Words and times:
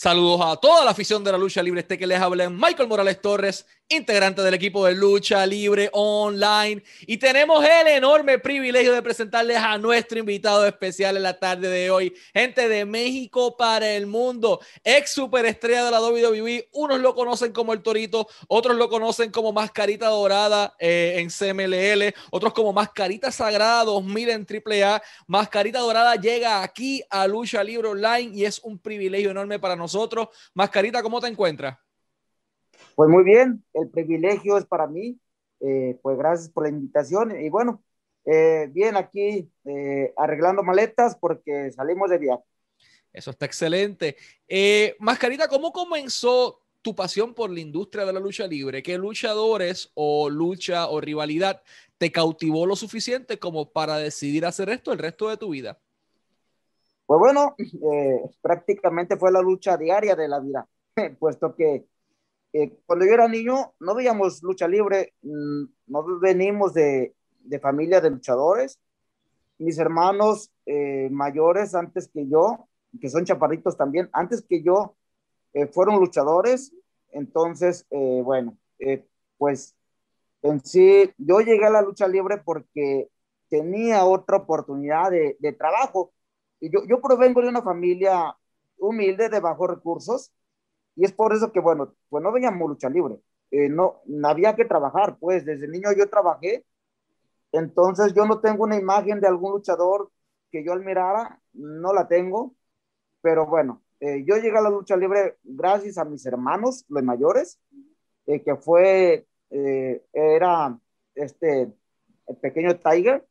Saludos 0.00 0.40
a 0.44 0.54
toda 0.54 0.84
la 0.84 0.92
afición 0.92 1.24
de 1.24 1.32
la 1.32 1.38
lucha 1.38 1.60
libre. 1.60 1.80
Este 1.80 1.98
que 1.98 2.06
les 2.06 2.20
habla 2.20 2.48
Michael 2.48 2.88
Morales 2.88 3.20
Torres, 3.20 3.66
integrante 3.88 4.42
del 4.42 4.54
equipo 4.54 4.86
de 4.86 4.94
lucha 4.94 5.44
libre 5.44 5.90
online. 5.92 6.84
Y 7.00 7.16
tenemos 7.16 7.64
el 7.64 7.88
enorme 7.88 8.38
privilegio 8.38 8.92
de 8.92 9.02
presentarles 9.02 9.56
a 9.56 9.76
nuestro 9.76 10.20
invitado 10.20 10.64
especial 10.68 11.16
en 11.16 11.24
la 11.24 11.40
tarde 11.40 11.68
de 11.68 11.90
hoy. 11.90 12.14
Gente 12.32 12.68
de 12.68 12.84
México 12.84 13.56
para 13.56 13.90
el 13.90 14.06
mundo, 14.06 14.60
ex 14.84 15.10
superestrella 15.10 15.86
de 15.86 15.90
la 15.90 16.00
WWE. 16.00 16.68
Unos 16.74 17.00
lo 17.00 17.16
conocen 17.16 17.50
como 17.50 17.72
el 17.72 17.82
Torito, 17.82 18.28
otros 18.46 18.76
lo 18.76 18.88
conocen 18.88 19.32
como 19.32 19.52
Mascarita 19.52 20.06
Dorada 20.10 20.76
eh, 20.78 21.14
en 21.16 21.28
CMLL, 21.28 22.14
otros 22.30 22.52
como 22.52 22.72
Mascarita 22.72 23.32
Sagrada 23.32 23.82
2000 23.82 24.28
en 24.28 24.46
AAA. 24.46 25.02
Mascarita 25.26 25.80
Dorada 25.80 26.14
llega 26.14 26.62
aquí 26.62 27.02
a 27.10 27.26
Lucha 27.26 27.64
Libre 27.64 27.88
Online 27.88 28.30
y 28.32 28.44
es 28.44 28.60
un 28.60 28.78
privilegio 28.78 29.32
enorme 29.32 29.58
para 29.58 29.74
nosotros 29.74 29.87
nosotros. 29.88 30.28
Mascarita, 30.54 31.02
¿cómo 31.02 31.20
te 31.20 31.28
encuentras? 31.28 31.78
Pues 32.94 33.08
muy 33.08 33.24
bien, 33.24 33.64
el 33.72 33.88
privilegio 33.88 34.58
es 34.58 34.66
para 34.66 34.86
mí. 34.86 35.18
Eh, 35.60 35.98
pues 36.02 36.16
gracias 36.16 36.50
por 36.50 36.64
la 36.64 36.70
invitación. 36.70 37.40
Y 37.40 37.48
bueno, 37.48 37.82
eh, 38.24 38.68
bien 38.70 38.96
aquí 38.96 39.50
eh, 39.64 40.12
arreglando 40.16 40.62
maletas 40.62 41.16
porque 41.16 41.72
salimos 41.72 42.10
de 42.10 42.18
viaje. 42.18 42.42
Eso 43.12 43.30
está 43.30 43.46
excelente. 43.46 44.16
Mascarita, 44.98 45.48
¿cómo 45.48 45.72
comenzó 45.72 46.60
tu 46.82 46.94
pasión 46.94 47.34
por 47.34 47.50
la 47.50 47.60
industria 47.60 48.04
de 48.04 48.12
la 48.12 48.20
lucha 48.20 48.46
libre? 48.46 48.82
¿Qué 48.82 48.98
luchadores 48.98 49.90
o 49.94 50.28
lucha 50.28 50.88
o 50.88 51.00
rivalidad 51.00 51.62
te 51.96 52.12
cautivó 52.12 52.66
lo 52.66 52.76
suficiente 52.76 53.38
como 53.38 53.72
para 53.72 53.96
decidir 53.96 54.44
hacer 54.44 54.68
esto 54.68 54.92
el 54.92 54.98
resto 54.98 55.28
de 55.28 55.36
tu 55.36 55.50
vida? 55.50 55.80
Pues 57.08 57.20
bueno, 57.20 57.56
eh, 57.58 58.20
prácticamente 58.42 59.16
fue 59.16 59.32
la 59.32 59.40
lucha 59.40 59.78
diaria 59.78 60.14
de 60.14 60.28
la 60.28 60.40
vida, 60.40 60.68
puesto 61.18 61.54
que 61.54 61.86
eh, 62.52 62.78
cuando 62.84 63.06
yo 63.06 63.14
era 63.14 63.26
niño 63.26 63.72
no 63.80 63.94
veíamos 63.94 64.42
lucha 64.42 64.68
libre, 64.68 65.14
mm, 65.22 65.64
no 65.86 66.18
venimos 66.20 66.74
de, 66.74 67.14
de, 67.44 67.58
familia 67.60 68.02
de 68.02 68.10
luchadores. 68.10 68.78
Mis 69.56 69.78
hermanos 69.78 70.52
eh, 70.66 71.08
mayores 71.10 71.74
antes 71.74 72.10
que 72.12 72.28
yo, 72.28 72.68
que 73.00 73.08
son 73.08 73.24
chaparritos 73.24 73.78
también, 73.78 74.10
antes 74.12 74.42
que 74.42 74.62
yo, 74.62 74.94
fueron 75.72 75.98
luchadores. 76.00 76.74
Entonces, 77.10 77.86
bueno, 77.90 78.58
pues 79.38 79.74
en 80.42 80.62
sí, 80.62 81.10
yo 81.16 81.40
llegué 81.40 81.64
a 81.64 81.70
la 81.70 81.80
lucha 81.80 82.06
libre 82.06 82.36
porque 82.36 83.08
tenía 83.48 84.04
otra 84.04 84.36
oportunidad 84.36 85.10
de, 85.10 85.38
de 85.40 85.52
trabajo 85.54 86.12
yo, 86.60 86.84
yo 86.86 87.00
provengo 87.00 87.42
de 87.42 87.48
una 87.48 87.62
familia 87.62 88.36
humilde, 88.78 89.28
de 89.28 89.40
bajos 89.40 89.68
recursos, 89.70 90.32
y 90.96 91.04
es 91.04 91.12
por 91.12 91.32
eso 91.32 91.52
que, 91.52 91.60
bueno, 91.60 91.94
pues 92.08 92.22
no 92.22 92.32
veíamos 92.32 92.68
lucha 92.68 92.88
libre. 92.88 93.20
Eh, 93.50 93.68
no, 93.68 94.02
había 94.24 94.54
que 94.56 94.64
trabajar, 94.64 95.16
pues 95.18 95.44
desde 95.44 95.68
niño 95.68 95.90
yo 95.96 96.08
trabajé, 96.10 96.66
entonces 97.52 98.12
yo 98.14 98.26
no 98.26 98.40
tengo 98.40 98.64
una 98.64 98.76
imagen 98.76 99.20
de 99.20 99.28
algún 99.28 99.52
luchador 99.52 100.10
que 100.50 100.64
yo 100.64 100.72
admirara, 100.72 101.40
no 101.52 101.92
la 101.94 102.08
tengo, 102.08 102.54
pero 103.22 103.46
bueno, 103.46 103.82
eh, 104.00 104.24
yo 104.26 104.36
llegué 104.36 104.58
a 104.58 104.62
la 104.62 104.70
lucha 104.70 104.96
libre 104.96 105.38
gracias 105.44 105.98
a 105.98 106.04
mis 106.04 106.26
hermanos, 106.26 106.84
los 106.88 107.02
mayores, 107.02 107.58
eh, 108.26 108.42
que 108.42 108.56
fue, 108.56 109.26
era 109.50 110.78
este, 111.14 111.72
el 112.26 112.36
pequeño 112.36 112.78
Tiger, 112.78 113.26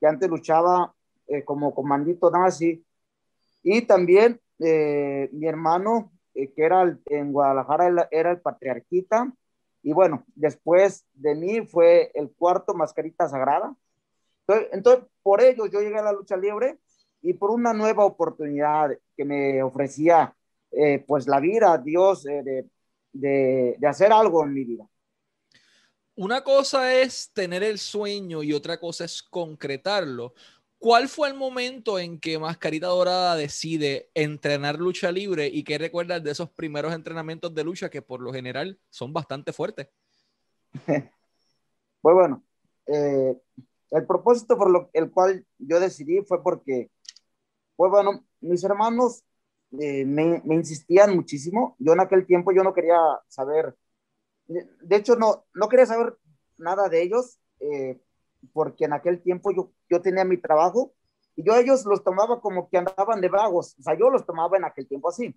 que 0.00 0.06
antes 0.06 0.30
luchaba 0.30 0.94
eh, 1.30 1.44
como 1.44 1.72
comandito 1.72 2.28
nazi. 2.28 2.84
Y 3.62 3.82
también 3.82 4.40
eh, 4.58 5.28
mi 5.30 5.46
hermano, 5.46 6.10
eh, 6.34 6.52
que 6.52 6.64
era 6.64 6.98
en 7.06 7.32
Guadalajara, 7.32 8.08
era 8.10 8.32
el 8.32 8.40
patriarquita. 8.40 9.32
Y 9.84 9.92
bueno, 9.92 10.24
después 10.34 11.06
de 11.14 11.36
mí 11.36 11.64
fue 11.64 12.10
el 12.14 12.32
cuarto 12.32 12.74
mascarita 12.74 13.28
sagrada. 13.28 13.76
Entonces, 14.40 14.68
entonces, 14.72 15.04
por 15.22 15.40
ello 15.40 15.66
yo 15.66 15.80
llegué 15.80 15.98
a 15.98 16.02
la 16.02 16.12
lucha 16.12 16.36
libre 16.36 16.78
y 17.22 17.34
por 17.34 17.52
una 17.52 17.72
nueva 17.72 18.04
oportunidad 18.04 18.90
que 19.16 19.24
me 19.24 19.62
ofrecía 19.62 20.34
pues 21.06 21.26
la 21.26 21.40
vida, 21.40 21.78
Dios, 21.78 22.22
de, 22.24 22.66
de, 23.12 23.76
de 23.78 23.86
hacer 23.86 24.12
algo 24.12 24.44
en 24.44 24.52
mi 24.52 24.64
vida. 24.64 24.88
Una 26.16 26.42
cosa 26.42 26.92
es 26.94 27.30
tener 27.32 27.62
el 27.62 27.78
sueño 27.78 28.42
y 28.42 28.52
otra 28.52 28.78
cosa 28.78 29.04
es 29.04 29.22
concretarlo. 29.22 30.34
¿Cuál 30.80 31.08
fue 31.08 31.28
el 31.28 31.34
momento 31.34 31.98
en 31.98 32.18
que 32.18 32.38
Mascarita 32.38 32.86
Dorada 32.86 33.36
decide 33.36 34.08
entrenar 34.14 34.78
lucha 34.78 35.12
libre 35.12 35.46
y 35.46 35.62
qué 35.62 35.76
recuerdas 35.76 36.24
de 36.24 36.30
esos 36.30 36.48
primeros 36.48 36.94
entrenamientos 36.94 37.54
de 37.54 37.64
lucha 37.64 37.90
que 37.90 38.00
por 38.00 38.22
lo 38.22 38.32
general 38.32 38.80
son 38.88 39.12
bastante 39.12 39.52
fuertes? 39.52 39.88
Pues 42.02 42.14
bueno, 42.14 42.42
eh, 42.86 43.36
el 43.90 44.06
propósito 44.06 44.56
por 44.56 44.70
lo, 44.70 44.88
el 44.94 45.10
cual 45.10 45.44
yo 45.58 45.78
decidí 45.78 46.22
fue 46.22 46.42
porque, 46.42 46.90
pues 47.76 47.90
bueno, 47.90 48.24
mis 48.40 48.64
hermanos 48.64 49.22
eh, 49.78 50.06
me, 50.06 50.42
insistían 50.46 51.14
muchísimo. 51.14 51.76
Yo 51.78 51.92
en 51.92 52.00
aquel 52.00 52.24
tiempo 52.24 52.52
yo 52.52 52.62
no 52.62 52.72
quería 52.72 52.96
saber, 53.28 53.76
de 54.46 54.96
hecho 54.96 55.14
no, 55.14 55.44
no 55.52 55.68
quería 55.68 55.84
saber 55.84 56.16
nada 56.56 56.88
de 56.88 57.02
ellos. 57.02 57.38
Eh, 57.60 58.00
porque 58.52 58.84
en 58.84 58.92
aquel 58.92 59.22
tiempo 59.22 59.50
yo, 59.52 59.72
yo 59.88 60.00
tenía 60.00 60.24
mi 60.24 60.36
trabajo 60.36 60.92
y 61.36 61.44
yo 61.44 61.54
ellos 61.56 61.84
los 61.86 62.02
tomaba 62.04 62.40
como 62.40 62.68
que 62.68 62.78
andaban 62.78 63.20
de 63.20 63.28
vagos, 63.28 63.76
o 63.78 63.82
sea, 63.82 63.94
yo 63.98 64.10
los 64.10 64.26
tomaba 64.26 64.56
en 64.56 64.64
aquel 64.64 64.86
tiempo 64.86 65.08
así. 65.08 65.34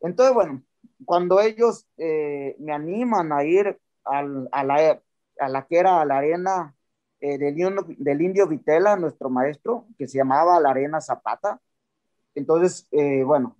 Entonces, 0.00 0.34
bueno, 0.34 0.62
cuando 1.04 1.40
ellos 1.40 1.86
eh, 1.96 2.56
me 2.58 2.72
animan 2.72 3.32
a 3.32 3.44
ir 3.44 3.78
al, 4.04 4.48
a, 4.52 4.64
la, 4.64 5.00
a 5.38 5.48
la 5.48 5.66
que 5.66 5.78
era 5.78 6.04
la 6.04 6.18
arena 6.18 6.74
eh, 7.20 7.38
del, 7.38 7.56
del, 7.98 8.20
Indio 8.22 8.48
Vitela, 8.48 8.96
nuestro 8.96 9.30
maestro, 9.30 9.86
que 9.96 10.08
se 10.08 10.18
llamaba 10.18 10.58
la 10.60 10.70
Arena 10.70 11.00
Zapata, 11.00 11.60
entonces, 12.34 12.88
eh, 12.90 13.22
bueno, 13.24 13.56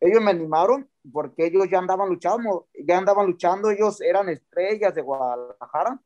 ellos 0.00 0.22
me 0.22 0.32
animaron 0.32 0.88
porque 1.12 1.46
ellos 1.46 1.68
ya 1.70 1.78
andaban 1.78 2.08
luchando, 2.08 2.68
ya 2.74 2.98
andaban 2.98 3.26
luchando, 3.26 3.70
ellos 3.70 4.00
eran 4.00 4.28
estrellas 4.28 4.94
de 4.94 5.02
Guadalajara, 5.02 6.00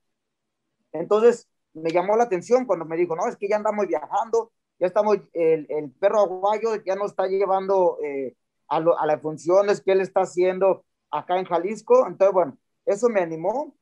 entonces 1.00 1.48
me 1.74 1.90
llamó 1.90 2.16
la 2.16 2.24
atención 2.24 2.64
cuando 2.64 2.84
me 2.84 2.96
dijo, 2.96 3.16
no, 3.16 3.26
es 3.28 3.36
que 3.36 3.48
ya 3.48 3.56
andamos 3.56 3.86
viajando, 3.86 4.52
ya 4.78 4.86
estamos, 4.86 5.18
el, 5.32 5.66
el 5.68 5.90
perro 5.92 6.20
aguayo 6.20 6.76
ya 6.84 6.96
nos 6.96 7.10
está 7.12 7.26
llevando 7.26 7.98
eh, 8.02 8.36
a, 8.68 8.76
a, 8.76 9.06
las 9.06 9.20
funciones 9.20 9.80
que 9.80 9.92
él 9.92 10.00
está 10.00 10.22
haciendo 10.22 10.84
acá 11.10 11.38
en 11.38 11.44
Jalisco. 11.46 12.06
Entonces, 12.06 12.32
bueno, 12.32 12.58
eso 12.84 13.08
me 13.08 13.20
animó. 13.20 13.74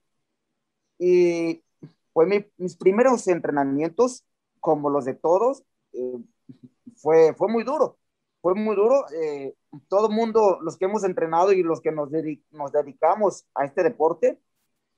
Y 0.98 1.62
fue 2.12 2.26
mi, 2.26 2.46
mis 2.56 2.76
primeros 2.76 3.26
entrenamientos, 3.28 4.24
como 4.60 4.90
los 4.90 5.04
de 5.04 5.14
todos, 5.14 5.64
eh, 5.92 6.18
fue, 6.96 7.34
fue 7.34 7.48
muy 7.48 7.64
duro. 7.64 7.98
Fue 8.40 8.54
muy 8.54 8.76
duro. 8.76 9.06
Eh, 9.12 9.54
todo 9.88 10.08
el 10.08 10.14
mundo, 10.14 10.58
los 10.62 10.76
que 10.76 10.84
hemos 10.84 11.04
entrenado 11.04 11.52
y 11.52 11.62
los 11.62 11.80
que 11.80 11.92
nos, 11.92 12.10
nos 12.50 12.72
dedicamos 12.72 13.46
a 13.54 13.64
este 13.64 13.82
deporte, 13.82 14.38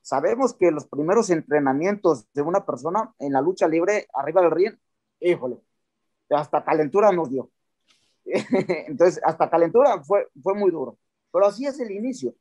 Sabemos 0.06 0.54
que 0.54 0.70
los 0.70 0.86
primeros 0.86 1.30
entrenamientos 1.30 2.32
de 2.32 2.40
una 2.40 2.64
persona 2.64 3.12
en 3.18 3.32
la 3.32 3.40
lucha 3.40 3.66
libre 3.66 4.06
arriba 4.14 4.40
del 4.40 4.52
ring, 4.52 4.74
híjole, 5.18 5.56
hasta 6.30 6.64
calentura 6.64 7.10
nos 7.10 7.28
dio. 7.28 7.50
Entonces, 8.24 9.20
hasta 9.24 9.50
calentura 9.50 10.00
fue, 10.04 10.28
fue 10.40 10.54
muy 10.54 10.70
duro. 10.70 10.96
Pero 11.32 11.46
así 11.46 11.66
es 11.66 11.80
el 11.80 11.90
inicio. 11.90 12.36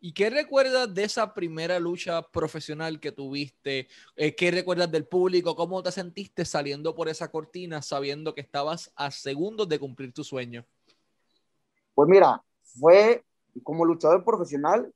¿Y 0.00 0.14
qué 0.14 0.30
recuerdas 0.30 0.94
de 0.94 1.04
esa 1.04 1.34
primera 1.34 1.78
lucha 1.78 2.22
profesional 2.32 2.98
que 2.98 3.12
tuviste? 3.12 3.88
Eh, 4.16 4.34
¿Qué 4.34 4.50
recuerdas 4.50 4.90
del 4.90 5.06
público? 5.06 5.54
¿Cómo 5.54 5.82
te 5.82 5.92
sentiste 5.92 6.46
saliendo 6.46 6.94
por 6.94 7.10
esa 7.10 7.30
cortina 7.30 7.82
sabiendo 7.82 8.34
que 8.34 8.40
estabas 8.40 8.90
a 8.96 9.10
segundos 9.10 9.68
de 9.68 9.78
cumplir 9.78 10.14
tu 10.14 10.24
sueño? 10.24 10.64
Pues 11.94 12.08
mira, 12.08 12.42
fue 12.62 13.22
como 13.62 13.84
luchador 13.84 14.24
profesional, 14.24 14.90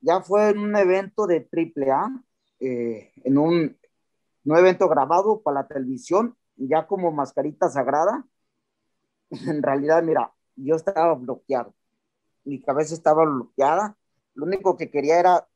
ya 0.00 0.20
fue 0.20 0.50
en 0.50 0.58
un 0.58 0.76
evento 0.76 1.26
de 1.26 1.48
AAA, 1.50 2.24
eh, 2.60 3.12
en 3.24 3.38
un, 3.38 3.78
un, 4.44 4.56
evento 4.56 4.88
grabado 4.88 5.42
para 5.42 5.62
la 5.62 5.68
televisión, 5.68 6.36
ya 6.56 6.86
como 6.86 7.12
mascarita 7.12 7.68
sagrada. 7.68 8.26
En 9.46 9.62
realidad, 9.62 10.02
mira, 10.02 10.32
yo 10.56 10.76
estaba 10.76 11.14
bloqueado. 11.14 11.74
Mi 12.44 12.62
cabeza 12.62 12.94
estaba 12.94 13.24
bloqueada. 13.24 13.96
Lo 14.34 14.46
único 14.46 14.76
que 14.76 14.90
quería 14.90 15.20
era, 15.20 15.48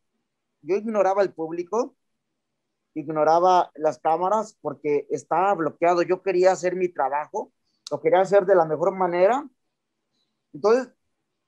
yo 0.62 0.77
ignoraba 0.77 1.23
el 1.23 1.33
público, 1.33 1.97
ignoraba 2.95 3.71
las 3.77 3.99
cámaras 3.99 4.59
porque 4.61 5.06
estaba 5.11 5.55
bloqueado. 5.55 6.03
Yo 6.03 6.23
quería 6.23 6.53
hacer 6.53 6.77
mi 6.77 6.88
trabajo, 6.88 7.53
lo 7.91 8.00
quería 8.00 8.21
hacer 8.21 8.47
de 8.47 8.56
la 8.56 8.67
mejor 8.67 8.95
manera. 8.95 9.49
Entonces, 10.53 10.93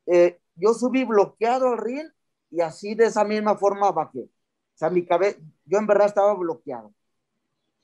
eh, 0.06 0.40
yo 0.56 0.75
subí 0.75 1.05
bloqueado 1.05 1.69
al 1.69 1.79
ring 1.79 2.08
y 2.54 2.60
así 2.60 2.94
de 2.94 3.06
esa 3.06 3.24
misma 3.24 3.56
forma 3.56 3.90
bajé. 3.92 4.20
O 4.20 4.76
sea, 4.76 4.90
mi 4.90 5.04
cabeza, 5.06 5.38
yo 5.66 5.78
en 5.78 5.86
verdad 5.86 6.06
estaba 6.08 6.34
bloqueado. 6.34 6.94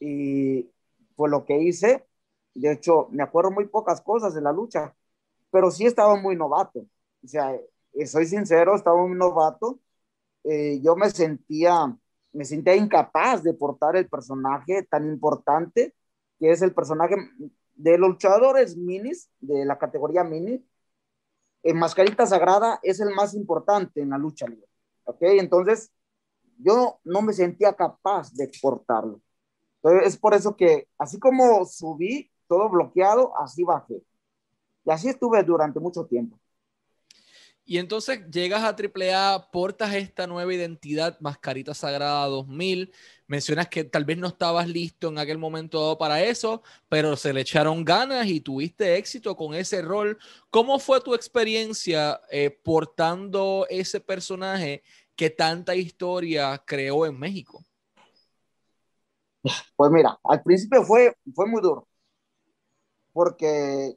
Y 0.01 0.71
fue 1.17 1.31
lo 1.31 1.45
que 1.45 1.59
hice. 1.61 2.07
De 2.55 2.73
hecho, 2.73 3.09
me 3.13 3.23
acuerdo 3.23 3.51
muy 3.53 3.67
pocas 3.69 4.01
cosas 4.01 4.35
de 4.35 4.43
la 4.43 4.53
lucha. 4.53 4.95
pero 5.51 5.71
sí 5.71 5.87
estaba 5.87 6.17
muy 6.17 6.37
novato. 6.37 6.81
O 7.25 7.29
sea, 7.29 7.55
eh, 7.95 8.07
soy 8.07 8.27
sincero, 8.27 8.77
estaba 8.77 8.97
muy 9.07 9.17
novato. 9.17 9.81
Eh, 10.45 10.81
yo 10.83 10.97
me 10.97 11.11
sentía, 11.11 11.97
me 12.33 12.45
sentía 12.45 12.77
incapaz 12.77 13.43
de 13.43 13.55
portar 13.55 13.97
el 13.97 14.09
personaje 14.09 14.85
tan 14.85 15.07
importante 15.09 15.95
que 16.39 16.51
es 16.53 16.63
el 16.63 16.75
personaje 16.75 17.17
de 17.75 17.99
los 17.99 18.11
luchadores 18.11 18.77
minis, 18.77 19.31
de 19.41 19.65
la 19.65 19.79
categoría 19.79 20.25
mini. 20.25 20.65
En 21.63 21.79
Mascarita 21.79 22.27
Sagrada 22.27 22.81
es 22.83 23.01
el 23.01 23.15
más 23.15 23.35
importante 23.35 24.01
en 24.01 24.11
la 24.11 24.19
lucha 24.19 24.47
libre. 24.47 24.67
¿Ok? 25.05 25.19
Entonces, 25.21 25.93
yo 26.59 27.01
no 27.05 27.23
me 27.23 27.33
sentía 27.33 27.75
capaz 27.75 28.33
de 28.33 28.51
portarlo. 28.61 29.21
Entonces, 29.83 30.09
es 30.09 30.19
por 30.19 30.35
eso 30.35 30.57
que, 30.57 30.89
así 30.99 31.19
como 31.19 31.65
subí 31.67 32.31
todo 32.49 32.69
bloqueado, 32.69 33.37
así 33.39 33.63
bajé. 33.63 34.03
Y 34.85 34.91
así 34.91 35.09
estuve 35.09 35.43
durante 35.43 35.81
mucho 35.81 36.07
tiempo. 36.07 36.40
Y 37.71 37.79
entonces 37.79 38.29
llegas 38.33 38.65
a 38.65 38.75
AAA, 38.75 39.53
portas 39.53 39.95
esta 39.95 40.27
nueva 40.27 40.53
identidad, 40.53 41.17
Mascarita 41.21 41.73
Sagrada 41.73 42.27
2000. 42.27 42.93
Mencionas 43.29 43.69
que 43.69 43.85
tal 43.85 44.05
vez 44.05 44.19
no 44.19 44.27
estabas 44.27 44.67
listo 44.67 45.07
en 45.07 45.19
aquel 45.19 45.39
momento 45.39 45.97
para 45.97 46.21
eso, 46.21 46.65
pero 46.89 47.17
se 47.17 47.33
le 47.33 47.43
echaron 47.43 47.85
ganas 47.85 48.27
y 48.27 48.41
tuviste 48.41 48.97
éxito 48.97 49.37
con 49.37 49.55
ese 49.55 49.83
rol. 49.83 50.19
¿Cómo 50.51 50.81
fue 50.81 51.01
tu 51.01 51.15
experiencia 51.15 52.21
eh, 52.33 52.51
portando 52.51 53.69
ese 53.71 54.01
personaje 54.01 54.83
que 55.15 55.31
tanta 55.31 55.77
historia 55.77 56.61
creó 56.67 57.07
en 57.07 57.21
México? 57.21 57.65
Pues 59.77 59.93
mira, 59.93 60.19
al 60.25 60.43
principio 60.43 60.83
fue, 60.83 61.15
fue 61.33 61.47
muy 61.47 61.63
duro, 61.63 61.87
porque 63.13 63.97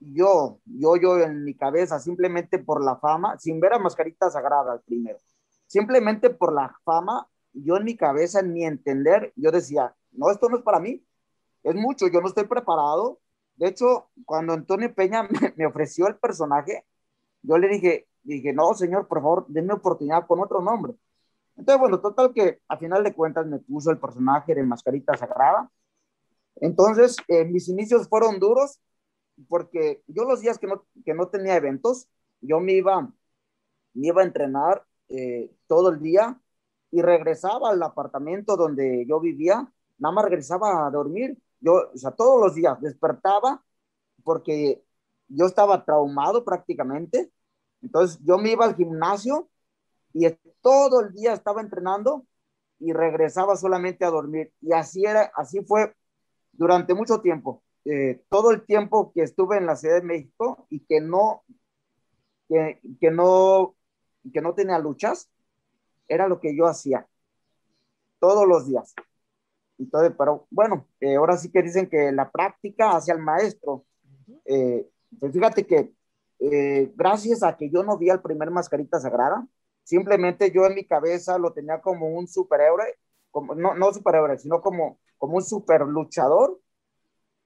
yo, 0.00 0.60
yo, 0.64 0.96
yo 0.96 1.18
en 1.20 1.44
mi 1.44 1.54
cabeza, 1.54 2.00
simplemente 2.00 2.58
por 2.58 2.82
la 2.84 2.96
fama, 2.96 3.38
sin 3.38 3.60
ver 3.60 3.74
a 3.74 3.78
Mascarita 3.78 4.30
Sagrada 4.30 4.80
primero, 4.86 5.18
simplemente 5.66 6.30
por 6.30 6.52
la 6.54 6.74
fama, 6.84 7.28
yo 7.52 7.76
en 7.76 7.84
mi 7.84 7.96
cabeza, 7.96 8.40
en 8.40 8.52
mi 8.52 8.64
entender, 8.64 9.32
yo 9.36 9.50
decía, 9.50 9.94
no, 10.12 10.30
esto 10.30 10.48
no 10.48 10.56
es 10.56 10.62
para 10.62 10.80
mí, 10.80 11.04
es 11.62 11.74
mucho, 11.74 12.08
yo 12.08 12.20
no 12.20 12.28
estoy 12.28 12.44
preparado. 12.44 13.20
De 13.56 13.68
hecho, 13.68 14.10
cuando 14.24 14.52
Antonio 14.54 14.94
Peña 14.94 15.28
me, 15.56 15.66
ofreció 15.66 16.08
el 16.08 16.16
personaje, 16.16 16.86
yo 17.42 17.58
le 17.58 17.68
dije, 17.68 18.08
dije, 18.22 18.52
no, 18.52 18.74
señor, 18.74 19.06
por 19.08 19.18
favor, 19.18 19.46
denme 19.48 19.74
oportunidad 19.74 20.26
con 20.26 20.40
otro 20.40 20.60
nombre. 20.62 20.94
Entonces, 21.56 21.80
bueno, 21.80 22.00
total 22.00 22.32
que 22.32 22.60
a 22.68 22.76
final 22.78 23.04
de 23.04 23.14
cuentas 23.14 23.46
me 23.46 23.58
puso 23.58 23.90
el 23.90 23.98
personaje 23.98 24.54
de 24.54 24.62
Mascarita 24.62 25.16
Sagrada. 25.16 25.70
Entonces, 26.56 27.16
eh, 27.28 27.44
mis 27.44 27.68
inicios 27.68 28.08
fueron 28.08 28.38
duros, 28.38 28.80
porque 29.48 30.02
yo 30.06 30.24
los 30.24 30.40
días 30.40 30.58
que 30.58 30.66
no, 30.66 30.86
que 31.04 31.14
no 31.14 31.28
tenía 31.28 31.56
eventos, 31.56 32.08
yo 32.40 32.60
me 32.60 32.72
iba, 32.74 33.02
me 33.94 34.06
iba 34.08 34.22
a 34.22 34.24
entrenar 34.24 34.84
eh, 35.08 35.50
todo 35.66 35.90
el 35.90 36.00
día 36.00 36.40
y 36.90 37.02
regresaba 37.02 37.70
al 37.70 37.82
apartamento 37.82 38.56
donde 38.56 39.06
yo 39.06 39.20
vivía, 39.20 39.72
nada 39.98 40.14
más 40.14 40.24
regresaba 40.24 40.86
a 40.86 40.90
dormir. 40.90 41.38
Yo, 41.60 41.90
o 41.94 41.96
sea, 41.96 42.12
todos 42.12 42.40
los 42.40 42.54
días 42.54 42.80
despertaba 42.80 43.64
porque 44.24 44.82
yo 45.28 45.46
estaba 45.46 45.84
traumado 45.84 46.44
prácticamente. 46.44 47.32
Entonces 47.82 48.20
yo 48.24 48.38
me 48.38 48.52
iba 48.52 48.64
al 48.64 48.76
gimnasio 48.76 49.48
y 50.12 50.28
todo 50.60 51.00
el 51.00 51.12
día 51.14 51.32
estaba 51.32 51.60
entrenando 51.60 52.26
y 52.78 52.92
regresaba 52.92 53.56
solamente 53.56 54.04
a 54.04 54.10
dormir. 54.10 54.52
Y 54.60 54.72
así 54.72 55.04
era, 55.04 55.32
así 55.36 55.62
fue 55.62 55.94
durante 56.52 56.94
mucho 56.94 57.20
tiempo. 57.20 57.62
Eh, 57.84 58.22
todo 58.28 58.50
el 58.50 58.64
tiempo 58.66 59.10
que 59.12 59.22
estuve 59.22 59.56
en 59.56 59.66
la 59.66 59.76
Ciudad 59.76 59.96
de 59.96 60.06
México 60.06 60.66
y 60.68 60.80
que 60.80 61.00
no, 61.00 61.44
que, 62.48 62.80
que, 63.00 63.10
no, 63.10 63.74
que 64.32 64.42
no 64.42 64.54
tenía 64.54 64.78
luchas, 64.78 65.30
era 66.06 66.28
lo 66.28 66.40
que 66.40 66.54
yo 66.54 66.66
hacía 66.66 67.06
todos 68.18 68.46
los 68.46 68.66
días. 68.66 68.94
Entonces, 69.78 70.12
pero 70.18 70.46
bueno, 70.50 70.86
eh, 71.00 71.16
ahora 71.16 71.38
sí 71.38 71.50
que 71.50 71.62
dicen 71.62 71.88
que 71.88 72.12
la 72.12 72.30
práctica 72.30 72.96
hacia 72.96 73.14
el 73.14 73.20
maestro. 73.20 73.86
Eh, 74.44 74.86
pues 75.18 75.32
fíjate 75.32 75.66
que 75.66 75.92
gracias 76.94 77.42
a 77.42 77.56
que 77.56 77.68
yo 77.68 77.82
no 77.82 77.98
vi 77.98 78.08
al 78.08 78.22
primer 78.22 78.50
mascarita 78.50 78.98
sagrada, 78.98 79.46
simplemente 79.84 80.50
yo 80.50 80.64
en 80.66 80.74
mi 80.74 80.86
cabeza 80.86 81.38
lo 81.38 81.52
tenía 81.52 81.80
como 81.80 82.08
un 82.08 82.26
superhéroe, 82.26 82.98
como, 83.30 83.54
no, 83.54 83.74
no 83.74 83.92
superhéroe, 83.92 84.38
sino 84.38 84.60
como, 84.62 84.98
como 85.18 85.36
un 85.36 85.42
super 85.42 85.82
luchador 85.82 86.58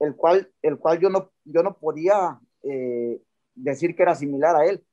el 0.05 0.17
cual, 0.17 0.51
el 0.63 0.79
cual 0.79 0.99
yo, 1.01 1.11
no, 1.11 1.33
yo 1.45 1.63
no 1.63 1.77
podía 1.77 2.39
eh, 2.63 3.21
decir 3.55 3.95
que 3.95 4.03
era 4.03 4.15
similar 4.15 4.57
a 4.57 4.67
él. 4.67 4.85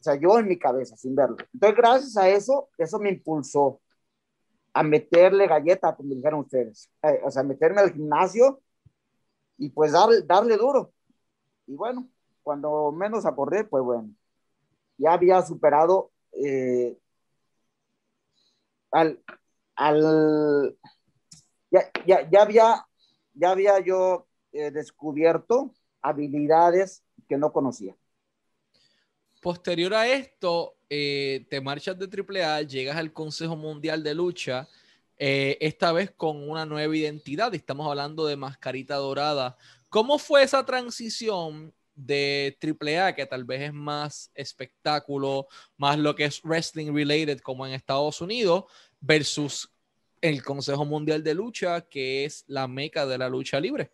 O 0.00 0.02
sea, 0.02 0.14
yo 0.14 0.38
en 0.38 0.48
mi 0.48 0.58
cabeza, 0.58 0.96
sin 0.96 1.14
verlo. 1.14 1.36
Entonces, 1.52 1.76
gracias 1.76 2.16
a 2.16 2.28
eso, 2.28 2.68
eso 2.78 2.98
me 2.98 3.10
impulsó 3.10 3.80
a 4.72 4.82
meterle 4.82 5.48
galleta, 5.48 5.94
como 5.94 6.14
dijeron 6.14 6.40
ustedes. 6.40 6.88
Eh, 7.02 7.20
o 7.24 7.30
sea, 7.30 7.42
meterme 7.42 7.80
al 7.80 7.92
gimnasio 7.92 8.60
y 9.56 9.70
pues 9.70 9.92
darle, 9.92 10.22
darle 10.22 10.56
duro. 10.56 10.92
Y 11.66 11.74
bueno, 11.74 12.08
cuando 12.42 12.92
menos 12.92 13.26
acordé, 13.26 13.64
pues 13.64 13.82
bueno, 13.82 14.08
ya 14.96 15.12
había 15.12 15.42
superado 15.42 16.12
eh, 16.32 16.96
al, 18.92 19.20
al 19.74 20.78
ya, 21.70 21.90
ya, 22.06 22.30
ya 22.30 22.42
había, 22.42 22.86
ya 23.34 23.50
había 23.50 23.80
yo 23.80 24.27
descubierto 24.52 25.74
habilidades 26.02 27.02
que 27.28 27.36
no 27.36 27.52
conocía. 27.52 27.96
Posterior 29.40 29.94
a 29.94 30.08
esto, 30.08 30.76
eh, 30.90 31.46
te 31.48 31.60
marchas 31.60 31.96
de 31.98 32.08
AAA, 32.08 32.62
llegas 32.62 32.96
al 32.96 33.12
Consejo 33.12 33.56
Mundial 33.56 34.02
de 34.02 34.14
Lucha, 34.14 34.68
eh, 35.16 35.58
esta 35.60 35.92
vez 35.92 36.12
con 36.12 36.48
una 36.48 36.64
nueva 36.64 36.96
identidad, 36.96 37.54
estamos 37.54 37.88
hablando 37.88 38.26
de 38.26 38.36
Mascarita 38.36 38.96
Dorada. 38.96 39.56
¿Cómo 39.88 40.18
fue 40.18 40.42
esa 40.42 40.64
transición 40.64 41.72
de 41.94 42.56
AAA, 42.60 43.14
que 43.14 43.26
tal 43.26 43.44
vez 43.44 43.62
es 43.62 43.72
más 43.72 44.30
espectáculo, 44.34 45.48
más 45.76 45.98
lo 45.98 46.14
que 46.14 46.24
es 46.24 46.40
wrestling 46.44 46.92
related 46.94 47.40
como 47.40 47.66
en 47.66 47.72
Estados 47.72 48.20
Unidos, 48.20 48.64
versus 49.00 49.70
el 50.20 50.42
Consejo 50.42 50.84
Mundial 50.84 51.22
de 51.22 51.34
Lucha, 51.34 51.80
que 51.82 52.24
es 52.24 52.44
la 52.46 52.68
meca 52.68 53.06
de 53.06 53.18
la 53.18 53.28
lucha 53.28 53.58
libre? 53.58 53.90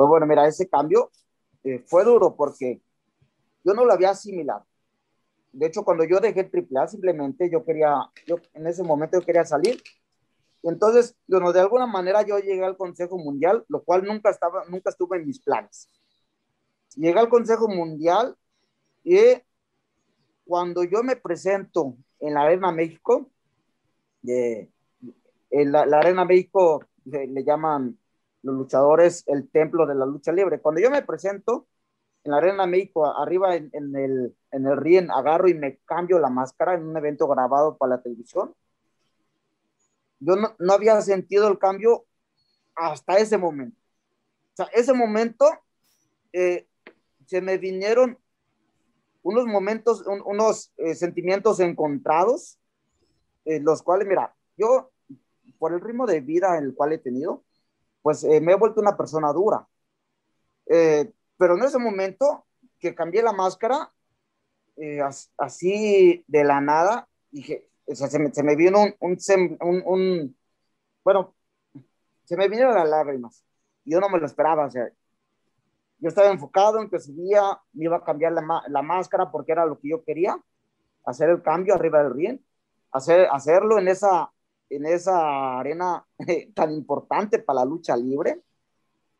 Pues 0.00 0.08
bueno, 0.08 0.24
mira, 0.24 0.46
ese 0.46 0.66
cambio 0.66 1.10
eh, 1.62 1.84
fue 1.86 2.04
duro 2.04 2.34
porque 2.34 2.80
yo 3.62 3.74
no 3.74 3.84
lo 3.84 3.92
había 3.92 4.08
asimilado. 4.08 4.64
De 5.52 5.66
hecho, 5.66 5.84
cuando 5.84 6.04
yo 6.04 6.20
dejé 6.20 6.40
el 6.40 6.68
AAA, 6.74 6.88
simplemente 6.88 7.50
yo 7.50 7.62
quería, 7.66 8.10
yo 8.26 8.36
en 8.54 8.66
ese 8.66 8.82
momento 8.82 9.20
yo 9.20 9.26
quería 9.26 9.44
salir. 9.44 9.82
Y 10.62 10.70
entonces, 10.70 11.18
bueno, 11.28 11.52
de 11.52 11.60
alguna 11.60 11.86
manera 11.86 12.22
yo 12.22 12.38
llegué 12.38 12.64
al 12.64 12.78
Consejo 12.78 13.18
Mundial, 13.18 13.62
lo 13.68 13.82
cual 13.82 14.02
nunca 14.02 14.30
estaba, 14.30 14.64
nunca 14.70 14.88
estuvo 14.88 15.14
en 15.16 15.26
mis 15.26 15.38
planes. 15.38 15.90
Llegué 16.96 17.18
al 17.18 17.28
Consejo 17.28 17.68
Mundial 17.68 18.34
y 19.04 19.18
cuando 20.46 20.82
yo 20.82 21.02
me 21.02 21.16
presento 21.16 21.94
en 22.20 22.32
la 22.32 22.44
Arena 22.44 22.72
México, 22.72 23.28
en 24.22 24.70
la, 25.50 25.82
Arena 25.82 26.24
México 26.24 26.86
le 27.04 27.44
llaman 27.44 27.98
los 28.42 28.54
luchadores 28.56 29.24
el 29.26 29.48
templo 29.50 29.86
de 29.86 29.94
la 29.94 30.06
lucha 30.06 30.32
libre. 30.32 30.60
Cuando 30.60 30.80
yo 30.80 30.90
me 30.90 31.02
presento 31.02 31.66
en 32.24 32.32
la 32.32 32.38
Arena 32.38 32.66
México, 32.66 33.06
arriba 33.06 33.56
en, 33.56 33.70
el, 33.72 34.36
en 34.50 34.66
el 34.66 34.76
ring, 34.76 35.10
agarro 35.10 35.48
y 35.48 35.54
me 35.54 35.78
cambio 35.84 36.18
la 36.18 36.28
máscara 36.28 36.74
en 36.74 36.86
un 36.86 36.96
evento 36.96 37.26
grabado 37.28 37.76
para 37.76 37.96
la 37.96 38.02
televisión. 38.02 38.54
Yo 40.18 40.36
no, 40.36 40.54
no 40.58 40.72
había 40.72 41.00
sentido 41.00 41.48
el 41.48 41.58
cambio 41.58 42.04
hasta 42.74 43.18
ese 43.18 43.38
momento. 43.38 43.76
O 44.52 44.56
sea, 44.56 44.66
ese 44.72 44.92
momento 44.92 45.46
eh, 46.32 46.66
se 47.26 47.40
me 47.40 47.58
vinieron 47.58 48.18
unos 49.22 49.46
momentos, 49.46 50.04
unos 50.06 50.72
eh, 50.76 50.94
sentimientos 50.94 51.60
encontrados, 51.60 52.58
eh, 53.44 53.60
los 53.60 53.82
cuales, 53.82 54.08
mira, 54.08 54.34
yo, 54.56 54.90
por 55.58 55.72
el 55.72 55.80
ritmo 55.80 56.06
de 56.06 56.20
vida 56.20 56.58
el 56.58 56.74
cual 56.74 56.92
he 56.92 56.98
tenido, 56.98 57.44
pues 58.02 58.24
eh, 58.24 58.40
me 58.40 58.52
he 58.52 58.56
vuelto 58.56 58.80
una 58.80 58.96
persona 58.96 59.32
dura. 59.32 59.66
Eh, 60.66 61.12
pero 61.36 61.56
en 61.56 61.62
ese 61.64 61.78
momento 61.78 62.46
que 62.78 62.94
cambié 62.94 63.22
la 63.22 63.32
máscara, 63.32 63.92
eh, 64.76 65.00
así 65.36 66.24
de 66.26 66.44
la 66.44 66.60
nada, 66.60 67.08
dije, 67.30 67.68
o 67.86 67.94
sea, 67.94 68.08
se, 68.08 68.18
me, 68.18 68.32
se 68.32 68.42
vino 68.56 68.80
un, 69.00 69.18
un, 69.60 69.82
un, 69.84 70.36
bueno, 71.04 71.34
se 72.24 72.36
me 72.36 72.48
vinieron 72.48 72.74
las 72.74 72.88
lágrimas. 72.88 73.44
Yo 73.84 74.00
no 74.00 74.08
me 74.08 74.18
lo 74.18 74.26
esperaba, 74.26 74.66
o 74.66 74.70
sea, 74.70 74.88
yo 75.98 76.08
estaba 76.08 76.30
enfocado 76.30 76.80
en 76.80 76.88
que 76.88 76.98
subía, 76.98 77.60
me 77.72 77.84
iba 77.84 77.96
a 77.96 78.04
cambiar 78.04 78.32
la, 78.32 78.62
la, 78.68 78.82
máscara 78.82 79.30
porque 79.30 79.52
era 79.52 79.66
lo 79.66 79.78
que 79.78 79.90
yo 79.90 80.02
quería, 80.04 80.38
hacer 81.04 81.28
el 81.28 81.42
cambio 81.42 81.74
arriba 81.74 82.02
del 82.02 82.14
ring, 82.14 82.38
hacer, 82.92 83.28
hacerlo 83.30 83.78
en 83.78 83.88
esa, 83.88 84.32
en 84.70 84.86
esa 84.86 85.58
arena 85.58 86.04
tan 86.54 86.72
importante 86.72 87.40
para 87.40 87.60
la 87.60 87.64
lucha 87.66 87.96
libre. 87.96 88.40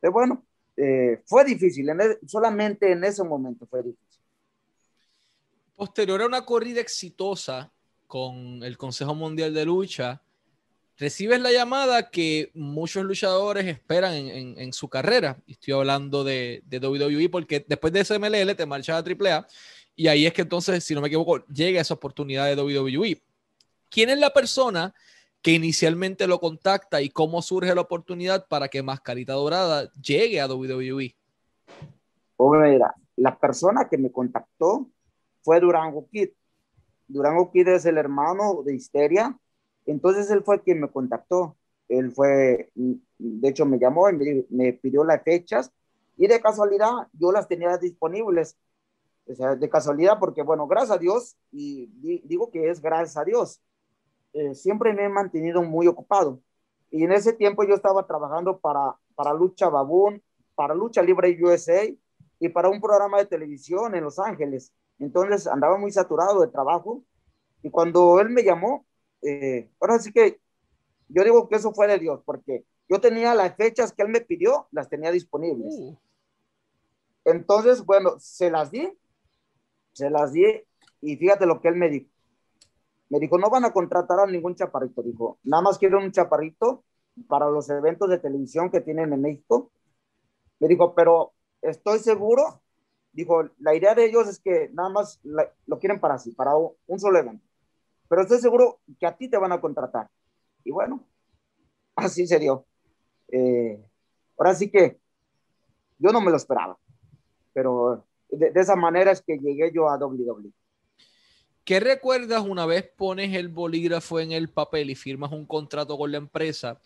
Pero 0.00 0.12
bueno, 0.12 0.44
eh, 0.76 1.20
fue 1.26 1.44
difícil, 1.44 1.88
e, 1.90 2.18
solamente 2.26 2.92
en 2.92 3.04
ese 3.04 3.22
momento 3.22 3.66
fue 3.66 3.82
difícil. 3.82 4.22
Posterior 5.76 6.22
a 6.22 6.26
una 6.26 6.44
corrida 6.44 6.80
exitosa 6.80 7.70
con 8.06 8.62
el 8.62 8.78
Consejo 8.78 9.14
Mundial 9.14 9.52
de 9.52 9.64
Lucha, 9.64 10.22
recibes 10.98 11.40
la 11.40 11.52
llamada 11.52 12.10
que 12.10 12.50
muchos 12.54 13.04
luchadores 13.04 13.66
esperan 13.66 14.14
en, 14.14 14.72
su 14.72 14.88
carrera. 14.88 15.38
Estoy 15.46 15.72
hablando 15.74 16.24
de, 16.24 16.62
de, 16.66 16.78
WWE 16.78 17.30
porque 17.30 17.64
después 17.66 17.92
de 17.92 18.04
SMLL 18.04 18.54
te 18.56 18.66
marchas 18.66 19.02
a 19.02 19.08
AAA 19.08 19.46
y 19.96 20.08
ahí 20.08 20.26
es 20.26 20.32
que 20.32 20.42
entonces, 20.42 20.84
si 20.84 20.94
no 20.94 21.00
me 21.00 21.08
equivoco, 21.08 21.44
llega 21.46 21.80
esa 21.80 21.94
oportunidad 21.94 22.46
de 22.46 22.60
WWE. 22.60 23.22
¿Quién 23.88 24.10
es 24.10 24.18
la 24.18 24.30
persona 24.30 24.94
que 25.42 25.52
inicialmente 25.52 26.26
lo 26.26 26.38
contacta 26.38 27.00
y 27.00 27.08
cómo 27.08 27.40
surge 27.42 27.74
la 27.74 27.80
oportunidad 27.80 28.46
para 28.48 28.68
que 28.68 28.82
Mascarita 28.82 29.32
Dorada 29.32 29.90
llegue 29.92 30.40
a 30.40 30.46
WWE? 30.46 31.14
Mira, 32.38 32.94
la 33.16 33.38
persona 33.38 33.88
que 33.88 33.98
me 33.98 34.10
contactó 34.10 34.88
fue 35.42 35.60
Durango 35.60 36.08
Kid. 36.10 36.30
Durango 37.08 37.50
Kid 37.50 37.68
es 37.68 37.86
el 37.86 37.98
hermano 37.98 38.62
de 38.64 38.74
Histeria, 38.74 39.38
entonces 39.86 40.30
él 40.30 40.42
fue 40.44 40.62
quien 40.62 40.80
me 40.80 40.90
contactó. 40.90 41.56
Él 41.88 42.12
fue, 42.12 42.70
de 42.74 43.48
hecho 43.48 43.66
me 43.66 43.78
llamó 43.78 44.08
y 44.10 44.46
me, 44.48 44.72
pidió 44.74 45.02
las 45.02 45.22
fechas 45.24 45.72
y 46.16 46.28
de 46.28 46.40
casualidad 46.40 47.08
yo 47.12 47.32
las 47.32 47.48
tenía 47.48 47.76
disponibles. 47.78 48.56
De 49.26 49.68
casualidad 49.68 50.18
porque, 50.18 50.42
bueno, 50.42 50.66
gracias 50.66 50.96
a 50.96 50.98
Dios, 50.98 51.36
y 51.52 51.86
digo 52.24 52.50
que 52.50 52.68
es 52.68 52.80
gracias 52.80 53.16
a 53.16 53.24
Dios, 53.24 53.60
eh, 54.32 54.54
siempre 54.54 54.92
me 54.92 55.04
he 55.04 55.08
mantenido 55.08 55.62
muy 55.62 55.86
ocupado. 55.86 56.40
Y 56.90 57.04
en 57.04 57.12
ese 57.12 57.32
tiempo 57.32 57.64
yo 57.64 57.74
estaba 57.74 58.06
trabajando 58.06 58.58
para, 58.58 58.96
para 59.14 59.32
Lucha 59.32 59.68
Baboon, 59.68 60.22
para 60.54 60.74
Lucha 60.74 61.02
Libre 61.02 61.38
USA 61.42 61.84
y 62.38 62.48
para 62.48 62.68
un 62.68 62.80
programa 62.80 63.18
de 63.18 63.26
televisión 63.26 63.94
en 63.94 64.04
Los 64.04 64.18
Ángeles. 64.18 64.72
Entonces 64.98 65.46
andaba 65.46 65.78
muy 65.78 65.92
saturado 65.92 66.40
de 66.40 66.48
trabajo. 66.48 67.02
Y 67.62 67.70
cuando 67.70 68.20
él 68.20 68.30
me 68.30 68.42
llamó, 68.42 68.86
eh, 69.22 69.70
ahora 69.80 69.98
sí 69.98 70.12
que 70.12 70.40
yo 71.08 71.24
digo 71.24 71.48
que 71.48 71.56
eso 71.56 71.72
fue 71.72 71.86
de 71.86 71.98
Dios, 71.98 72.22
porque 72.24 72.64
yo 72.88 73.00
tenía 73.00 73.34
las 73.34 73.56
fechas 73.56 73.92
que 73.92 74.02
él 74.02 74.08
me 74.08 74.20
pidió, 74.20 74.68
las 74.70 74.88
tenía 74.88 75.10
disponibles. 75.10 75.74
Uh. 75.78 75.96
Entonces, 77.24 77.84
bueno, 77.84 78.14
se 78.18 78.50
las 78.50 78.70
di, 78.70 78.92
se 79.92 80.10
las 80.10 80.32
di 80.32 80.44
y 81.00 81.16
fíjate 81.16 81.46
lo 81.46 81.60
que 81.60 81.68
él 81.68 81.76
me 81.76 81.88
dijo. 81.88 82.09
Me 83.10 83.20
dijo, 83.20 83.38
no 83.38 83.50
van 83.50 83.64
a 83.64 83.72
contratar 83.72 84.20
a 84.20 84.26
ningún 84.26 84.54
chaparrito, 84.54 85.02
dijo, 85.02 85.38
nada 85.42 85.62
más 85.62 85.78
quiero 85.78 85.98
un 85.98 86.12
chaparrito 86.12 86.84
para 87.28 87.50
los 87.50 87.68
eventos 87.68 88.08
de 88.08 88.18
televisión 88.18 88.70
que 88.70 88.80
tienen 88.80 89.12
en 89.12 89.20
México. 89.20 89.70
Me 90.58 90.68
dijo, 90.68 90.94
pero 90.94 91.32
estoy 91.60 91.98
seguro, 91.98 92.62
dijo, 93.12 93.50
la 93.58 93.74
idea 93.74 93.94
de 93.94 94.06
ellos 94.06 94.28
es 94.28 94.40
que 94.40 94.70
nada 94.72 94.88
más 94.88 95.20
lo 95.66 95.78
quieren 95.78 96.00
para 96.00 96.18
sí, 96.18 96.32
para 96.32 96.52
un 96.54 96.98
solo 96.98 97.18
evento. 97.18 97.44
Pero 98.08 98.22
estoy 98.22 98.38
seguro 98.38 98.80
que 98.98 99.06
a 99.06 99.16
ti 99.16 99.28
te 99.28 99.38
van 99.38 99.52
a 99.52 99.60
contratar. 99.60 100.08
Y 100.64 100.70
bueno, 100.70 101.04
así 101.96 102.26
se 102.26 102.38
dio. 102.38 102.64
Eh, 103.28 103.82
ahora 104.36 104.54
sí 104.54 104.70
que 104.70 105.00
yo 105.98 106.10
no 106.10 106.20
me 106.20 106.30
lo 106.30 106.36
esperaba, 106.36 106.78
pero 107.52 108.04
de, 108.30 108.52
esa 108.54 108.74
manera 108.74 109.10
es 109.10 109.22
que 109.22 109.38
llegué 109.38 109.70
yo 109.72 109.88
a 109.88 109.96
WWE. 109.96 110.52
¿Qué 111.70 111.78
recuerdas 111.78 112.44
una 112.44 112.66
vez 112.66 112.82
pones 112.96 113.32
el 113.32 113.46
bolígrafo 113.46 114.18
en 114.18 114.32
el 114.32 114.48
papel 114.48 114.90
y 114.90 114.96
firmas 114.96 115.30
un 115.30 115.46
contrato 115.46 115.96
con 115.96 116.10
la 116.10 116.18
empresa? 116.18 116.80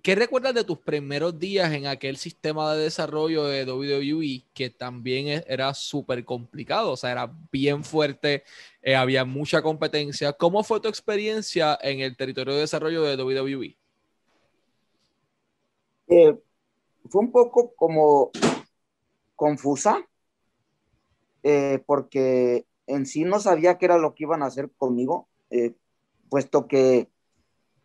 ¿Qué 0.00 0.14
recuerdas 0.14 0.54
de 0.54 0.64
tus 0.64 0.78
primeros 0.78 1.38
días 1.38 1.70
en 1.74 1.86
aquel 1.86 2.16
sistema 2.16 2.74
de 2.74 2.84
desarrollo 2.84 3.44
de 3.44 3.70
WWE 3.70 4.46
que 4.54 4.70
también 4.70 5.44
era 5.46 5.74
súper 5.74 6.24
complicado? 6.24 6.92
O 6.92 6.96
sea, 6.96 7.10
era 7.10 7.30
bien 7.52 7.84
fuerte, 7.84 8.44
eh, 8.80 8.96
había 8.96 9.26
mucha 9.26 9.60
competencia. 9.60 10.32
¿Cómo 10.32 10.64
fue 10.64 10.80
tu 10.80 10.88
experiencia 10.88 11.78
en 11.82 12.00
el 12.00 12.16
territorio 12.16 12.54
de 12.54 12.60
desarrollo 12.60 13.02
de 13.02 13.22
WWE? 13.22 13.76
Eh, 16.08 16.34
fue 17.10 17.20
un 17.20 17.30
poco 17.30 17.74
como 17.74 18.30
confusa, 19.36 20.02
eh, 21.42 21.78
porque 21.84 22.64
en 22.90 23.06
sí 23.06 23.24
no 23.24 23.40
sabía 23.40 23.78
qué 23.78 23.86
era 23.86 23.98
lo 23.98 24.14
que 24.14 24.24
iban 24.24 24.42
a 24.42 24.46
hacer 24.46 24.70
conmigo, 24.76 25.28
eh, 25.50 25.74
puesto 26.28 26.66
que 26.66 27.10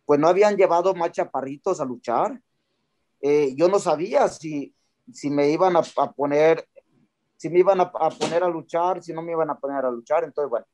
pues 0.04 0.20
no 0.20 0.28
habían 0.28 0.56
llevado 0.56 0.94
más 0.94 1.12
chaparritos 1.12 1.80
a 1.80 1.84
luchar. 1.84 2.40
Eh, 3.20 3.54
yo 3.56 3.68
no 3.68 3.78
sabía 3.78 4.28
si, 4.28 4.74
si 5.12 5.30
me 5.30 5.50
iban 5.50 5.76
a, 5.76 5.82
poner, 6.12 6.68
si 7.36 7.48
me 7.48 7.58
iban 7.58 7.80
a, 7.80 7.90
poner 7.90 8.44
a 8.44 8.48
luchar, 8.48 9.02
si 9.02 9.12
no 9.12 9.22
me 9.22 9.32
iban 9.32 9.50
a 9.50 9.58
poner 9.58 9.84
a 9.84 9.90
luchar. 9.90 10.24
Entonces, 10.24 10.48
bueno, 10.50 10.66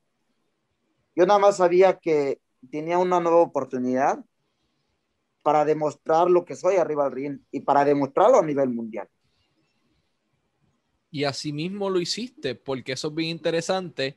yo 1.15 1.27
nada 1.27 1.39
más 1.39 1.57
sabía 1.57 1.99
que 1.99 2.41
tenía 2.71 2.99
una 2.99 3.21
nueva 3.21 3.41
oportunidad 3.41 4.23
para 5.43 5.65
demostrar 5.65 6.31
lo 6.31 6.45
que 6.45 6.55
soy 6.55 6.77
arriba 6.77 7.05
del 7.05 7.13
ring 7.13 7.41
y 7.51 7.61
para 7.61 7.85
demostrarlo 7.85 8.39
a 8.39 8.45
nivel 8.45 8.69
mundial. 8.69 9.09
Y 11.13 11.25
así 11.25 11.53
mismo 11.53 11.91
lo 11.91 12.01
hiciste, 12.01 12.55
porque 12.55 12.93
eso 12.93 13.09
es 13.09 13.15
bien 13.15 13.29
interesante, 13.29 14.17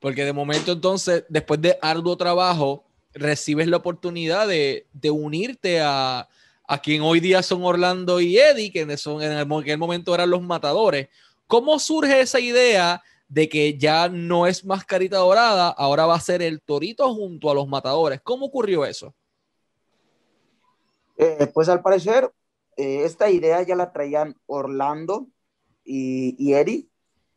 porque 0.00 0.24
de 0.24 0.32
momento 0.32 0.72
entonces, 0.72 1.24
después 1.28 1.60
de 1.60 1.78
arduo 1.82 2.16
trabajo, 2.16 2.86
recibes 3.12 3.68
la 3.68 3.76
oportunidad 3.76 4.48
de, 4.48 4.86
unirte 5.10 5.80
a, 5.82 6.26
quien 6.82 7.02
hoy 7.02 7.20
día 7.20 7.42
son 7.42 7.62
Orlando 7.62 8.22
y 8.22 8.38
Eddie, 8.38 8.72
que, 8.72 8.96
son, 8.96 9.22
en, 9.22 9.32
aquel 9.32 9.76
momento 9.76 10.14
eran 10.14 10.30
los 10.30 10.40
matadores. 10.40 11.08
¿Cómo 11.46 11.78
surge 11.78 12.22
esa 12.22 12.40
idea 12.40 13.02
de 13.28 13.46
que 13.46 13.76
ya 13.76 14.08
no 14.08 14.46
es 14.46 14.64
mascarita 14.64 15.18
dorada, 15.18 15.68
ahora 15.68 16.06
va 16.06 16.14
a 16.14 16.20
ser 16.20 16.40
el 16.40 16.62
torito 16.62 17.14
junto 17.14 17.50
a 17.50 17.54
los 17.54 17.68
matadores? 17.68 18.22
¿Cómo 18.22 18.46
ocurrió 18.46 18.86
eso? 18.86 19.14
Eh, 21.18 21.50
pues 21.52 21.68
al 21.68 21.82
parecer, 21.82 22.32
eh, 22.78 23.02
esta 23.04 23.28
idea 23.28 23.60
ya 23.60 23.76
la 23.76 23.92
traían 23.92 24.36
Orlando 24.46 25.26
y, 25.90 26.36
y. 26.38 26.90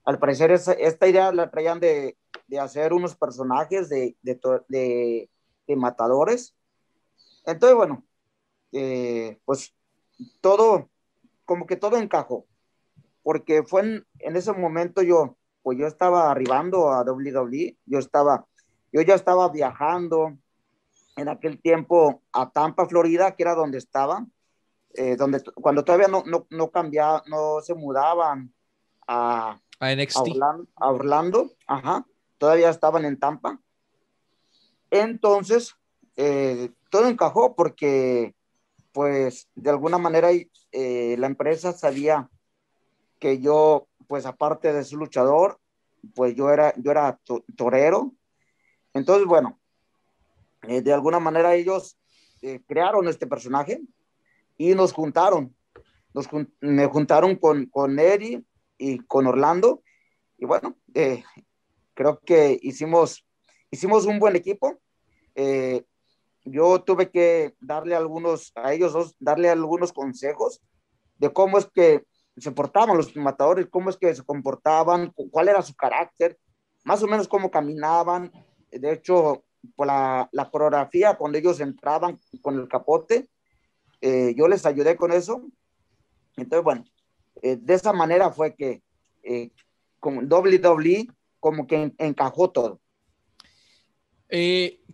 Al 0.06 0.20
parecer 0.20 0.52
esta 0.52 1.08
idea 1.08 1.32
la 1.32 1.50
traían 1.50 1.80
de, 1.80 2.18
de 2.48 2.60
hacer 2.60 2.94
unos 2.94 3.16
personajes 3.16 3.90
de, 3.90 4.16
de, 4.22 5.30
de, 5.66 5.76
matadores. 5.76 6.54
Entonces, 7.46 7.76
bueno, 7.76 8.04
eh, 8.74 9.40
pues 9.46 9.74
todo, 10.42 10.90
como 11.46 11.66
que 11.66 11.78
todo 11.78 11.98
encajó, 11.98 12.46
porque 13.24 13.64
fue 13.64 13.82
en, 13.82 14.08
en, 14.20 14.36
ese 14.36 14.52
momento 14.52 15.02
yo, 15.02 15.38
pues 15.62 15.78
yo 15.78 15.88
estaba 15.88 16.30
arribando 16.30 16.92
a 16.92 17.04
WWE, 17.04 17.78
yo 17.86 18.00
estaba, 18.00 18.46
yo 18.92 19.02
ya 19.02 19.16
estaba 19.16 19.50
viajando 19.50 20.38
en 21.16 21.30
aquel 21.30 21.62
tiempo 21.62 22.22
a 22.34 22.52
Tampa, 22.52 22.88
Florida, 22.88 23.36
que 23.36 23.44
era 23.44 23.56
donde 23.56 23.78
estaba, 23.78 24.28
eh, 24.96 25.16
donde 25.16 25.42
cuando 25.56 25.84
todavía 25.84 26.08
no, 26.08 26.24
no, 26.28 26.46
no 26.52 26.70
cambiaba, 26.70 27.24
no 27.26 27.62
se 27.62 27.74
mudaban 27.74 28.54
a, 29.08 29.60
a 29.80 29.96
NXT. 29.96 30.18
A 30.76 30.92
Orlando, 30.92 31.52
ajá, 31.66 32.06
todavía 32.38 32.70
estaban 32.70 33.04
en 33.06 33.18
Tampa. 33.18 33.60
Entonces, 34.92 35.76
eh, 36.16 36.70
todo 36.92 37.08
encajó 37.08 37.56
porque, 37.56 38.36
pues, 38.92 39.50
de 39.56 39.72
alguna 39.72 39.98
manera 39.98 40.30
eh, 40.72 41.16
la 41.18 41.26
empresa 41.26 41.74
sabía 41.74 42.30
que 43.20 43.42
yo, 43.42 43.88
pues, 44.08 44.28
aparte 44.28 44.74
de 44.74 44.84
ser 44.84 45.00
luchador, 45.00 45.60
pues 46.14 46.36
yo 46.36 46.52
era, 46.52 46.72
yo 46.78 46.92
era 46.92 47.20
torero. 47.56 48.14
Entonces, 48.94 49.26
bueno, 49.26 49.60
de 50.62 50.94
alguna 50.94 51.20
manera 51.20 51.56
ellos 51.56 51.98
crearon 52.68 53.08
este 53.08 53.26
personaje 53.26 53.82
y 54.64 54.76
nos 54.76 54.94
juntaron. 54.94 55.54
Nos, 56.14 56.30
me 56.62 56.86
juntaron 56.86 57.36
con, 57.36 57.66
con 57.66 58.00
Eddie 58.00 58.44
y 58.78 59.00
con 59.00 59.28
Orlando. 59.28 59.84
Y 60.38 60.46
bueno, 60.46 60.78
eh, 60.94 61.24
creo 61.94 62.20
que 62.20 62.58
hicimos, 62.62 63.26
hicimos 63.72 64.06
un 64.06 64.20
buen 64.20 64.38
equipo. 64.38 64.80
Eh, 65.36 65.84
yo 66.46 66.82
tuve 66.82 67.10
que 67.10 67.56
darle 67.60 67.96
algunos, 67.96 68.54
a 68.56 68.74
ellos 68.74 68.94
dos, 68.94 69.16
darle 69.20 69.50
algunos 69.50 69.92
consejos 69.92 70.62
de 71.18 71.32
cómo 71.32 71.58
es 71.58 71.66
que 71.66 72.06
se 72.38 72.52
portaban 72.52 72.98
los 72.98 73.14
matadores, 73.18 73.68
cómo 73.70 73.90
es 73.90 73.98
que 73.98 74.16
se 74.16 74.24
comportaban, 74.24 75.14
cuál 75.30 75.50
era 75.50 75.62
su 75.62 75.76
carácter, 75.76 76.38
más 76.86 77.04
o 77.04 77.08
menos 77.08 77.28
cómo 77.28 77.52
caminaban. 77.52 78.32
De 78.72 78.94
hecho, 78.94 79.44
por 79.76 79.88
la, 79.88 80.30
la 80.32 80.50
coreografía, 80.50 81.16
cuando 81.16 81.38
ellos 81.38 81.60
entraban 81.60 82.18
con 82.42 82.60
el 82.60 82.68
capote, 82.68 83.28
eh, 84.34 84.36
yo 84.38 84.48
les 84.48 84.66
ayudé 84.66 84.96
con 84.96 85.12
eso. 85.12 85.42
Entonces, 86.36 86.64
bueno, 86.64 86.84
eh, 87.42 87.58
de 87.60 87.74
esa 87.74 87.94
manera 87.94 88.32
fue 88.32 88.56
que 88.56 88.82
eh, 89.24 89.52
con 90.00 90.32
WWE 90.32 91.08
como 91.40 91.68
que 91.68 91.94
encajó 91.98 92.50
todo. 92.50 92.80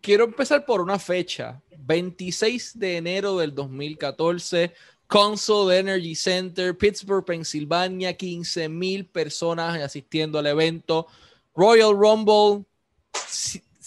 quiero 0.02 0.26
empezar 0.26 0.66
por 0.66 0.82
una 0.82 1.00
fecha, 1.00 1.62
26 1.78 2.78
de 2.78 2.98
enero 2.98 3.38
del 3.38 3.54
2014, 3.56 4.74
Console 5.08 5.80
Energy 5.80 6.14
Center, 6.16 6.78
Pittsburgh, 6.78 7.26
Pensilvania, 7.26 8.16
15 8.16 8.70
mil 8.70 9.06
personas 9.08 9.82
asistiendo 9.82 10.38
al 10.38 10.48
evento. 10.48 11.08
Royal 11.56 11.96
Rumble 11.96 12.66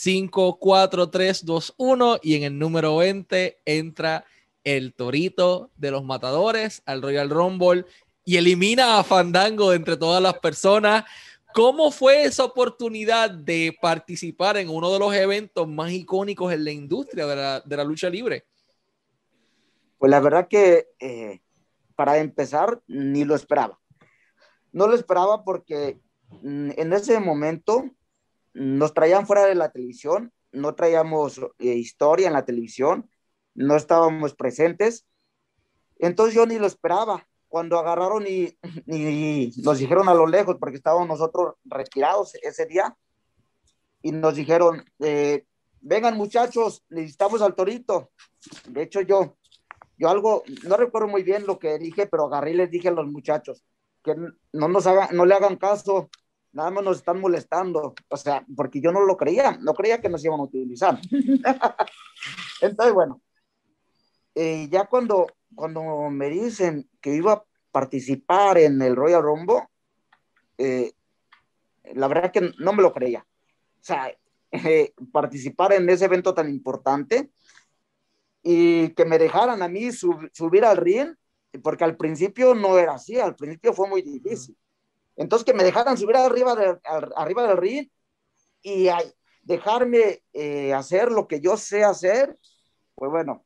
5, 0.03 0.59
4, 0.59 1.11
3, 1.11 1.45
2, 1.45 1.75
1 1.77 2.19
y 2.23 2.35
en 2.35 2.43
el 2.43 2.59
número 2.59 2.97
20 2.97 3.61
entra 3.65 4.25
el 4.65 4.95
torito 4.95 5.71
de 5.77 5.91
los 5.91 6.05
matadores 6.05 6.83
al 6.87 7.03
Royal 7.03 7.31
Rumble 7.31 7.85
y 8.25 8.37
elimina 8.37 8.99
a 8.99 9.05
Fandango 9.05 9.73
entre 9.73 9.97
todas 9.97 10.23
las 10.23 10.39
personas. 10.39 11.05
¿Cómo 11.55 11.91
fue 11.91 12.25
esa 12.25 12.45
oportunidad 12.45 13.31
de 13.31 13.77
participar 13.81 14.57
en 14.57 14.71
uno 14.71 14.91
de 14.91 14.99
los 14.99 15.15
eventos 15.15 15.69
más 15.69 15.91
icónicos 15.91 16.53
en 16.53 16.65
la 16.65 16.71
industria 16.71 17.27
de 17.27 17.77
la, 17.77 17.85
lucha 17.85 18.09
libre? 18.09 18.47
Pues 19.99 20.11
la 20.11 20.21
verdad 20.21 20.49
que 20.49 20.89
eh, 20.99 21.41
para 21.95 22.19
empezar 22.19 22.81
ni 22.87 23.25
lo 23.25 23.35
esperaba. 23.35 23.79
No 24.73 24.87
lo 24.87 24.95
esperaba 24.95 25.45
porque 25.45 26.01
mm, 26.43 26.71
en 26.77 26.93
ese 26.93 27.21
momento 27.21 27.85
nos 28.55 28.95
traían 28.95 29.27
fuera 29.27 29.45
de 29.45 29.55
la 29.55 29.71
televisión, 29.71 30.33
no 30.53 30.75
traíamos 30.75 31.39
eh, 31.59 31.75
historia 31.75 32.29
en 32.29 32.33
la 32.33 32.45
televisión, 32.45 33.11
no 33.55 33.77
estábamos 33.77 34.35
presentes. 34.35 35.07
Entonces 35.99 36.35
yo 36.35 36.47
ni 36.47 36.59
lo 36.59 36.67
esperaba. 36.67 37.27
Cuando 37.49 37.79
agarraron 37.79 38.25
y, 38.27 38.57
nos 39.63 39.79
dijeron 39.79 40.09
a 40.09 40.15
lo 40.15 40.27
lejos, 40.27 40.57
porque 40.59 40.77
estábamos 40.77 41.07
nosotros 41.07 41.55
retirados 41.65 42.35
ese 42.37 42.67
día, 42.67 42.97
y 44.01 44.11
nos 44.11 44.35
dijeron, 44.35 44.83
eh, 45.01 45.45
vengan 45.81 46.17
muchachos, 46.17 46.83
necesitamos 46.89 47.43
al 47.43 47.55
torito. 47.55 48.11
De 48.69 48.83
hecho 48.83 49.03
yo 49.03 49.37
yo 50.03 50.09
algo, 50.09 50.43
no 50.65 50.77
recuerdo 50.77 51.07
muy 51.07 51.23
bien 51.23 51.47
lo 51.47 51.61
que 51.61 51.79
dije, 51.79 52.09
pero 52.09 52.27
agarré 52.27 52.51
y 52.51 52.55
les 52.55 52.71
dije 52.71 52.89
a 52.89 52.93
los 52.93 53.07
muchachos 53.07 53.65
que 54.03 54.17
no 54.17 54.69
nos 54.69 54.85
hagan, 54.89 55.17
no 55.17 55.25
le 55.25 55.35
hagan 55.35 55.55
caso, 55.55 56.11
nada 56.51 56.73
más 56.73 56.83
nos 56.83 56.97
están 56.97 57.21
molestando, 57.21 57.95
o 58.09 58.17
sea, 58.17 58.45
porque 58.57 58.81
yo 58.81 58.91
no 58.91 59.03
lo 59.03 59.17
creía, 59.17 59.59
no 59.61 59.75
creía 59.75 60.01
que 60.01 60.09
nos 60.09 60.25
iban 60.25 60.41
a 60.41 60.43
utilizar. 60.43 60.99
Entonces, 62.61 62.95
bueno, 62.95 63.23
eh, 64.35 64.69
ya 64.71 64.87
cuando, 64.87 65.27
cuando 65.55 66.11
me 66.11 66.29
dicen 66.29 66.89
que 67.01 67.15
iba 67.15 67.33
a 67.33 67.45
participar 67.71 68.59
en 68.59 68.81
el 68.83 68.97
Royal 68.97 69.23
Rumble, 69.23 69.69
eh, 70.59 70.93
la 71.95 72.09
verdad 72.09 72.33
que 72.33 72.53
no 72.59 72.73
me 72.73 72.83
lo 72.83 72.93
creía. 72.93 73.27
O 73.81 73.85
sea, 73.85 74.13
eh, 74.53 74.95
participar 75.13 75.73
en 75.73 75.89
ese 75.89 76.05
evento 76.05 76.35
tan 76.35 76.49
importante, 76.49 77.31
y 78.43 78.91
que 78.91 79.05
me 79.05 79.19
dejaran 79.19 79.63
a 79.63 79.69
mí 79.69 79.91
subir 79.93 80.65
al 80.65 80.77
ring, 80.77 81.15
porque 81.63 81.85
al 81.85 81.97
principio 81.97 82.55
no 82.55 82.79
era 82.79 82.95
así, 82.95 83.19
al 83.19 83.37
principio 83.37 83.73
fue 83.73 83.89
muy 83.89 84.03
difícil. 84.03 84.57
Entonces 85.17 85.45
que 85.45 85.55
me 85.55 85.65
dejaran 85.65 85.97
subir 85.97 86.17
arriba, 86.17 86.57
de, 86.57 86.79
arriba 87.17 87.47
del 87.47 87.57
ring 87.57 87.89
y 88.63 88.89
dejarme 89.43 90.23
eh, 90.33 90.73
hacer 90.73 91.13
lo 91.13 91.29
que 91.29 91.41
yo 91.41 91.57
sé 91.57 91.85
hacer, 91.85 92.37
pues 92.95 93.11
bueno, 93.11 93.45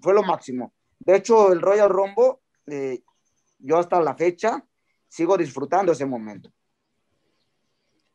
fue 0.00 0.14
lo 0.14 0.22
máximo. 0.22 0.72
De 0.98 1.16
hecho, 1.16 1.52
el 1.52 1.60
Royal 1.60 1.88
Rumble, 1.88 2.38
eh, 2.66 3.02
yo 3.58 3.78
hasta 3.78 4.00
la 4.00 4.14
fecha 4.14 4.64
sigo 5.08 5.36
disfrutando 5.36 5.92
ese 5.92 6.06
momento. 6.06 6.50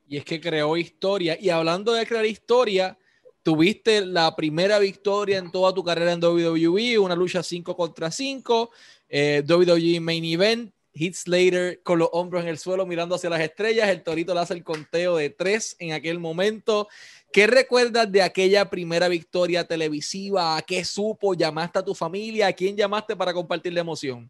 Y 0.07 0.17
es 0.17 0.25
que 0.25 0.41
creó 0.41 0.75
historia. 0.75 1.37
Y 1.39 1.49
hablando 1.49 1.93
de 1.93 2.05
crear 2.05 2.25
historia, 2.25 2.97
tuviste 3.43 4.05
la 4.05 4.35
primera 4.35 4.79
victoria 4.79 5.37
en 5.37 5.51
toda 5.51 5.73
tu 5.73 5.83
carrera 5.83 6.13
en 6.13 6.23
WWE, 6.23 6.97
una 6.97 7.15
lucha 7.15 7.43
5 7.43 7.75
contra 7.75 8.09
5, 8.09 8.71
eh, 9.07 9.43
WWE 9.47 9.99
Main 9.99 10.25
Event, 10.25 10.73
Heath 10.93 11.15
Slater 11.15 11.81
con 11.83 11.99
los 11.99 12.09
hombros 12.11 12.43
en 12.43 12.49
el 12.49 12.57
suelo 12.57 12.85
mirando 12.85 13.15
hacia 13.15 13.29
las 13.29 13.41
estrellas, 13.41 13.89
el 13.89 14.03
Torito 14.03 14.33
le 14.33 14.39
hace 14.39 14.53
el 14.53 14.63
conteo 14.63 15.17
de 15.17 15.29
tres 15.29 15.75
en 15.79 15.93
aquel 15.93 16.19
momento. 16.19 16.87
¿Qué 17.31 17.47
recuerdas 17.47 18.11
de 18.11 18.21
aquella 18.21 18.69
primera 18.69 19.07
victoria 19.07 19.67
televisiva? 19.67 20.57
¿A 20.57 20.61
qué 20.61 20.83
supo? 20.83 21.33
¿Llamaste 21.33 21.79
a 21.79 21.85
tu 21.85 21.93
familia? 21.93 22.47
¿A 22.47 22.53
quién 22.53 22.75
llamaste 22.75 23.15
para 23.15 23.33
compartir 23.33 23.73
la 23.73 23.81
emoción? 23.81 24.29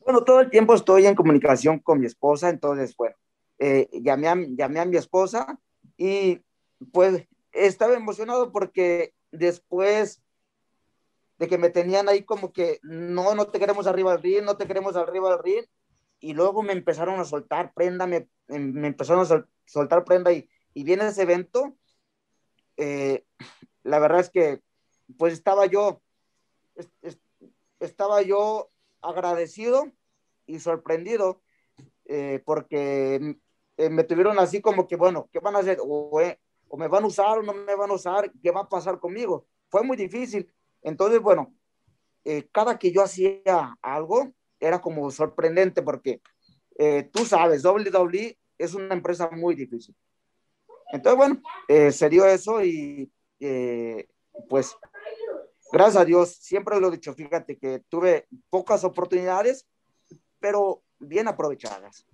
Bueno, 0.00 0.22
todo 0.24 0.40
el 0.40 0.50
tiempo 0.50 0.74
estoy 0.74 1.06
en 1.06 1.14
comunicación 1.14 1.78
con 1.78 2.00
mi 2.00 2.06
esposa, 2.06 2.50
entonces, 2.50 2.94
bueno, 2.96 3.16
eh, 3.58 3.88
llamé, 3.92 4.28
a, 4.28 4.36
llamé 4.36 4.80
a 4.80 4.84
mi 4.84 4.96
esposa 4.96 5.58
y 5.96 6.40
pues 6.92 7.26
estaba 7.52 7.94
emocionado 7.94 8.52
porque 8.52 9.14
después 9.30 10.23
de 11.44 11.48
que 11.48 11.58
me 11.58 11.68
tenían 11.70 12.08
ahí 12.08 12.24
como 12.24 12.52
que 12.52 12.80
no, 12.82 13.34
no 13.34 13.46
te 13.48 13.58
queremos 13.58 13.86
arriba 13.86 14.12
del 14.12 14.22
ring, 14.22 14.42
no 14.44 14.56
te 14.56 14.66
queremos 14.66 14.96
arriba 14.96 15.30
del 15.30 15.42
ring, 15.42 15.64
y 16.20 16.32
luego 16.32 16.62
me 16.62 16.72
empezaron 16.72 17.20
a 17.20 17.24
soltar 17.24 17.72
prenda, 17.74 18.06
me, 18.06 18.28
me 18.48 18.86
empezaron 18.88 19.26
a 19.30 19.46
soltar 19.66 20.04
prenda 20.04 20.32
y, 20.32 20.48
y 20.72 20.84
viene 20.84 21.06
ese 21.06 21.22
evento, 21.22 21.76
eh, 22.78 23.24
la 23.82 23.98
verdad 23.98 24.20
es 24.20 24.30
que 24.30 24.62
pues 25.18 25.34
estaba 25.34 25.66
yo, 25.66 26.00
estaba 27.78 28.22
yo 28.22 28.70
agradecido 29.02 29.92
y 30.46 30.60
sorprendido 30.60 31.42
eh, 32.06 32.42
porque 32.46 33.36
eh, 33.76 33.90
me 33.90 34.04
tuvieron 34.04 34.38
así 34.38 34.62
como 34.62 34.88
que, 34.88 34.96
bueno, 34.96 35.28
¿qué 35.30 35.40
van 35.40 35.56
a 35.56 35.58
hacer? 35.58 35.78
O, 35.82 36.20
o 36.68 36.76
me 36.78 36.88
van 36.88 37.04
a 37.04 37.06
usar 37.06 37.38
o 37.38 37.42
no 37.42 37.52
me 37.52 37.74
van 37.74 37.90
a 37.90 37.94
usar, 37.94 38.32
¿qué 38.42 38.50
va 38.50 38.62
a 38.62 38.68
pasar 38.68 38.98
conmigo? 38.98 39.46
Fue 39.68 39.82
muy 39.82 39.96
difícil. 39.96 40.50
Entonces, 40.84 41.20
bueno, 41.20 41.52
eh, 42.24 42.48
cada 42.52 42.78
que 42.78 42.92
yo 42.92 43.02
hacía 43.02 43.76
algo 43.82 44.32
era 44.60 44.80
como 44.80 45.10
sorprendente 45.10 45.82
porque 45.82 46.22
eh, 46.78 47.10
tú 47.12 47.24
sabes, 47.24 47.64
WWE 47.64 48.38
es 48.56 48.74
una 48.74 48.94
empresa 48.94 49.28
muy 49.30 49.56
difícil. 49.56 49.96
Entonces, 50.92 51.16
bueno, 51.16 51.42
eh, 51.66 51.90
se 51.90 52.08
dio 52.08 52.24
eso 52.26 52.62
y 52.62 53.10
pues 54.48 54.74
gracias 55.70 56.00
a 56.00 56.04
Dios, 56.04 56.30
siempre 56.36 56.80
lo 56.80 56.88
he 56.88 56.92
dicho, 56.92 57.12
fíjate 57.12 57.58
que 57.58 57.80
tuve 57.88 58.26
pocas 58.48 58.84
oportunidades, 58.84 59.66
pero 60.40 60.82
bien 60.98 61.28
aprovechadas. 61.28 62.06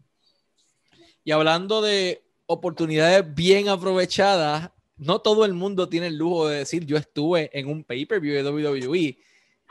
Y 1.23 1.31
hablando 1.33 1.83
de 1.83 2.25
oportunidades 2.47 3.33
bien 3.35 3.69
aprovechadas. 3.69 4.71
No 5.01 5.19
todo 5.19 5.47
el 5.47 5.55
mundo 5.55 5.89
tiene 5.89 6.09
el 6.09 6.17
lujo 6.17 6.47
de 6.47 6.59
decir 6.59 6.85
yo 6.85 6.99
estuve 6.99 7.51
en 7.59 7.69
un 7.69 7.85
pay-per-view 7.85 8.35
de 8.35 8.51
WWE. 8.51 9.19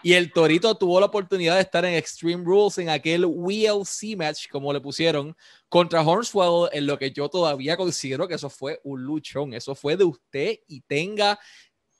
Y 0.01 0.13
el 0.13 0.31
Torito 0.31 0.73
tuvo 0.75 0.99
la 0.99 1.05
oportunidad 1.05 1.55
de 1.55 1.61
estar 1.61 1.85
en 1.85 1.93
Extreme 1.93 2.43
Rules 2.43 2.79
en 2.79 2.89
aquel 2.89 3.25
WLC 3.25 4.17
match, 4.17 4.47
como 4.49 4.73
le 4.73 4.81
pusieron, 4.81 5.35
contra 5.67 6.01
Hornswell, 6.01 6.69
en 6.71 6.87
lo 6.87 6.97
que 6.97 7.11
yo 7.11 7.29
todavía 7.29 7.77
considero 7.77 8.27
que 8.27 8.35
eso 8.35 8.49
fue 8.49 8.79
un 8.83 9.03
luchón. 9.03 9.53
Eso 9.53 9.75
fue 9.75 9.95
de 9.95 10.05
usted 10.05 10.61
y 10.67 10.81
tenga 10.81 11.39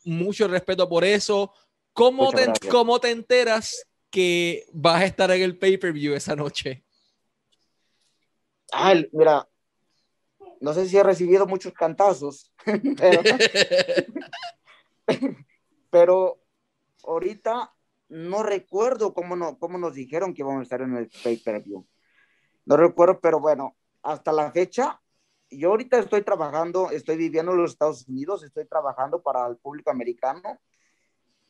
mucho 0.06 0.48
respeto 0.48 0.90
por 0.90 1.04
eso. 1.04 1.54
¿Cómo, 1.94 2.32
te, 2.32 2.52
¿cómo 2.70 3.00
te 3.00 3.12
enteras 3.12 3.86
que 4.10 4.66
vas 4.72 5.04
a 5.04 5.06
estar 5.06 5.30
en 5.30 5.44
el 5.44 5.56
pay-per-view 5.56 6.16
esa 6.16 6.36
noche? 6.36 6.84
Ay, 8.72 9.08
mira, 9.12 9.48
no 10.62 10.74
sé 10.74 10.88
si 10.88 10.98
he 10.98 11.04
recibido 11.04 11.46
muchos 11.48 11.74
cantazos, 11.74 12.54
pero, 15.90 16.40
ahorita 17.04 17.74
no 18.10 18.44
recuerdo 18.44 19.14
cómo, 19.14 19.36
no, 19.36 19.58
cómo 19.60 19.78
nos 19.78 19.94
dijeron 19.94 20.34
que 20.34 20.42
íbamos 20.42 20.62
a 20.62 20.64
estar 20.64 20.82
en 20.82 20.96
el 20.96 21.10
pay-per-view. 21.24 21.86
No 22.66 22.78
recuerdo, 22.78 23.20
pero 23.20 23.40
bueno, 23.40 23.76
hasta 24.02 24.32
la 24.32 24.52
fecha, 24.52 25.00
yo 25.50 25.70
ahorita 25.70 26.00
estoy 26.00 26.22
trabajando, 26.24 26.92
estoy 26.92 27.18
viviendo 27.18 27.52
en 27.52 27.60
los 27.60 27.72
Estados 27.72 28.08
Unidos, 28.08 28.44
estoy 28.44 28.66
trabajando 28.66 29.22
para 29.22 29.48
el 29.48 29.58
público 29.58 29.92
americano 29.92 30.60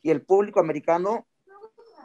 y 0.02 0.10
el 0.10 0.22
público 0.22 0.60
americano 0.60 1.26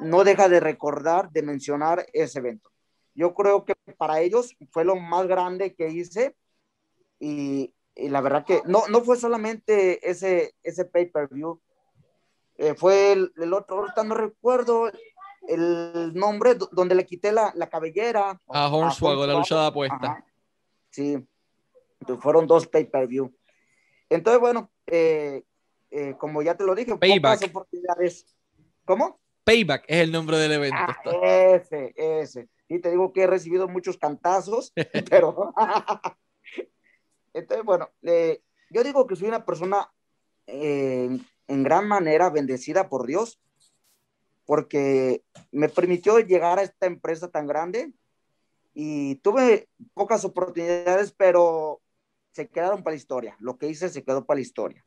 no 0.02 0.24
deja 0.24 0.50
de 0.50 0.60
recordar, 0.60 1.32
de 1.32 1.42
mencionar 1.42 2.06
ese 2.12 2.40
evento. 2.40 2.70
Yo 3.14 3.34
creo 3.34 3.64
que 3.64 3.76
para 3.98 4.20
ellos 4.20 4.56
fue 4.72 4.84
lo 4.84 4.98
más 4.98 5.28
grande 5.28 5.74
que 5.74 5.90
hice 5.90 6.36
y, 7.20 7.74
la 7.96 8.20
verdad 8.20 8.46
que 8.46 8.62
no, 8.66 8.88
no 8.90 9.02
fue 9.02 9.16
solamente 9.16 10.10
ese, 10.10 10.54
ese 10.64 10.84
pay-per-view, 10.84 11.62
eh, 12.58 12.74
fue 12.76 13.14
el, 13.14 13.54
otro, 13.54 13.80
ahorita 13.80 14.04
no 14.04 14.16
recuerdo 14.16 14.92
el 15.48 16.14
nombre, 16.14 16.56
donde 16.72 16.96
le 16.96 17.06
quité 17.06 17.32
la, 17.32 17.54
la 17.56 17.70
cabellera. 17.70 18.42
A 18.50 18.68
Hornswoggle, 18.68 19.28
la 19.28 19.40
lucha 19.40 19.62
de 19.62 19.68
apuesta. 19.68 20.26
Sí, 20.90 21.26
fueron 22.22 22.48
dos 22.48 22.68
pay-per-view. 22.68 23.34
Entonces, 24.10 24.40
bueno, 24.40 24.72
eh, 24.88 25.44
eh, 25.92 26.16
como 26.18 26.42
ya 26.42 26.56
te 26.56 26.66
lo 26.66 26.76
dije, 26.76 26.98
Payback. 26.98 27.44
oportunidades. 27.50 28.36
¿Cómo? 28.86 29.20
Payback 29.44 29.86
es 29.88 29.98
el 29.98 30.12
nombre 30.12 30.38
del 30.38 30.54
evento. 30.54 30.78
Ah, 30.78 30.98
ese, 31.24 31.94
ese. 31.96 32.50
Y 32.68 32.80
te 32.80 32.90
digo 32.90 33.14
que 33.14 33.24
he 33.24 33.28
recibido 33.28 33.68
muchos 33.68 33.98
cantazos, 33.98 34.74
pero 35.10 35.54
Entonces, 37.36 37.66
bueno, 37.66 37.90
eh, 38.04 38.42
yo 38.70 38.82
digo 38.82 39.06
que 39.06 39.18
soy 39.18 39.28
una 39.28 39.46
persona 39.46 39.92
eh, 40.48 41.20
en 41.48 41.64
gran 41.64 41.86
manera 41.86 42.30
bendecida 42.30 42.88
por 42.88 43.06
Dios, 43.06 43.42
porque 44.46 45.24
me 45.52 45.68
permitió 45.68 46.18
llegar 46.20 46.60
a 46.60 46.64
esta 46.64 46.86
empresa 46.86 47.30
tan 47.30 47.46
grande 47.46 47.92
y 48.74 49.16
tuve 49.16 49.68
pocas 49.94 50.24
oportunidades, 50.24 51.12
pero 51.12 51.82
se 52.32 52.48
quedaron 52.48 52.84
para 52.84 52.94
la 52.94 53.00
historia. 53.00 53.36
Lo 53.40 53.58
que 53.58 53.68
hice 53.68 53.90
se 53.90 54.04
quedó 54.04 54.26
para 54.26 54.38
la 54.38 54.42
historia. 54.42 54.86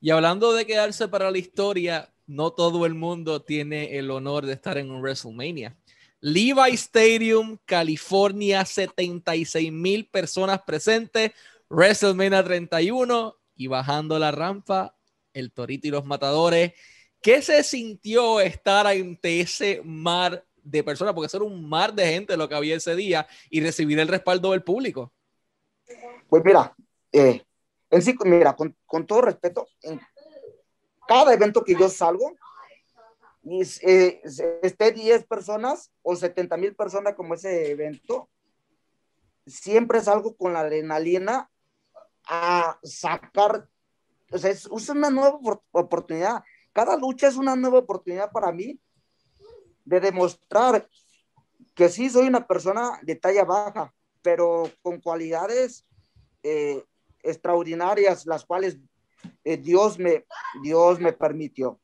Y 0.00 0.10
hablando 0.10 0.54
de 0.54 0.64
quedarse 0.64 1.08
para 1.08 1.30
la 1.30 1.38
historia, 1.38 2.14
no 2.26 2.52
todo 2.52 2.86
el 2.86 2.94
mundo 2.94 3.42
tiene 3.42 3.98
el 3.98 4.10
honor 4.10 4.46
de 4.46 4.54
estar 4.54 4.78
en 4.78 4.90
un 4.90 5.02
WrestleMania. 5.02 5.76
Levi 6.24 6.72
Stadium, 6.72 7.58
California, 7.66 8.64
76 8.64 9.70
mil 9.70 10.08
personas 10.08 10.62
presentes, 10.62 11.32
WrestleMania 11.68 12.42
31 12.42 13.36
y 13.56 13.66
bajando 13.66 14.18
la 14.18 14.30
rampa, 14.30 14.96
el 15.34 15.52
Torito 15.52 15.86
y 15.86 15.90
los 15.90 16.06
Matadores. 16.06 16.72
¿Qué 17.20 17.42
se 17.42 17.62
sintió 17.62 18.40
estar 18.40 18.86
ante 18.86 19.40
ese 19.42 19.82
mar 19.84 20.42
de 20.62 20.82
personas? 20.82 21.12
Porque 21.12 21.36
era 21.36 21.44
un 21.44 21.68
mar 21.68 21.92
de 21.92 22.06
gente 22.06 22.38
lo 22.38 22.48
que 22.48 22.54
había 22.54 22.76
ese 22.76 22.96
día 22.96 23.26
y 23.50 23.60
recibir 23.60 23.98
el 23.98 24.08
respaldo 24.08 24.52
del 24.52 24.62
público. 24.62 25.12
Pues 26.30 26.42
mira, 26.42 26.74
eh, 27.12 27.44
en 27.90 28.00
sí, 28.00 28.14
mira, 28.24 28.56
con, 28.56 28.74
con, 28.86 29.06
todo 29.06 29.20
respeto, 29.20 29.68
en 29.82 30.00
cada 31.06 31.34
evento 31.34 31.62
que 31.62 31.74
yo 31.74 31.90
salgo, 31.90 32.34
y, 33.44 33.62
eh, 33.82 34.22
esté 34.62 34.92
10 34.92 35.26
personas 35.26 35.92
o 36.02 36.16
70 36.16 36.56
mil 36.56 36.74
personas 36.74 37.14
como 37.14 37.34
ese 37.34 37.70
evento, 37.70 38.30
siempre 39.46 40.00
salgo 40.00 40.34
con 40.36 40.54
la 40.54 40.60
adrenalina 40.60 41.50
a 42.26 42.78
sacar, 42.82 43.68
o 44.32 44.38
sea, 44.38 44.50
es, 44.50 44.66
una 44.66 45.10
nueva 45.10 45.38
oportunidad. 45.72 46.42
Cada 46.72 46.96
lucha 46.96 47.28
es 47.28 47.36
una 47.36 47.54
nueva 47.54 47.80
oportunidad 47.80 48.32
para 48.32 48.50
mí 48.50 48.80
de 49.84 50.00
demostrar 50.00 50.88
que 51.74 51.90
sí 51.90 52.08
soy 52.08 52.26
una 52.26 52.46
persona 52.46 52.98
de 53.02 53.16
talla 53.16 53.44
baja, 53.44 53.94
pero 54.22 54.70
con 54.80 55.00
cualidades 55.00 55.84
eh, 56.42 56.82
extraordinarias, 57.22 58.24
las 58.24 58.46
cuales 58.46 58.78
eh, 59.44 59.58
Dios, 59.58 59.98
me, 59.98 60.24
Dios 60.62 60.98
me 60.98 61.12
permitió. 61.12 61.78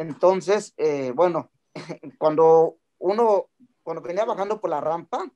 Entonces, 0.00 0.72
eh, 0.78 1.12
bueno, 1.14 1.50
cuando 2.18 2.78
uno, 2.98 3.50
cuando 3.82 4.02
venía 4.02 4.24
bajando 4.24 4.58
por 4.58 4.70
la 4.70 4.80
rampa, 4.80 5.30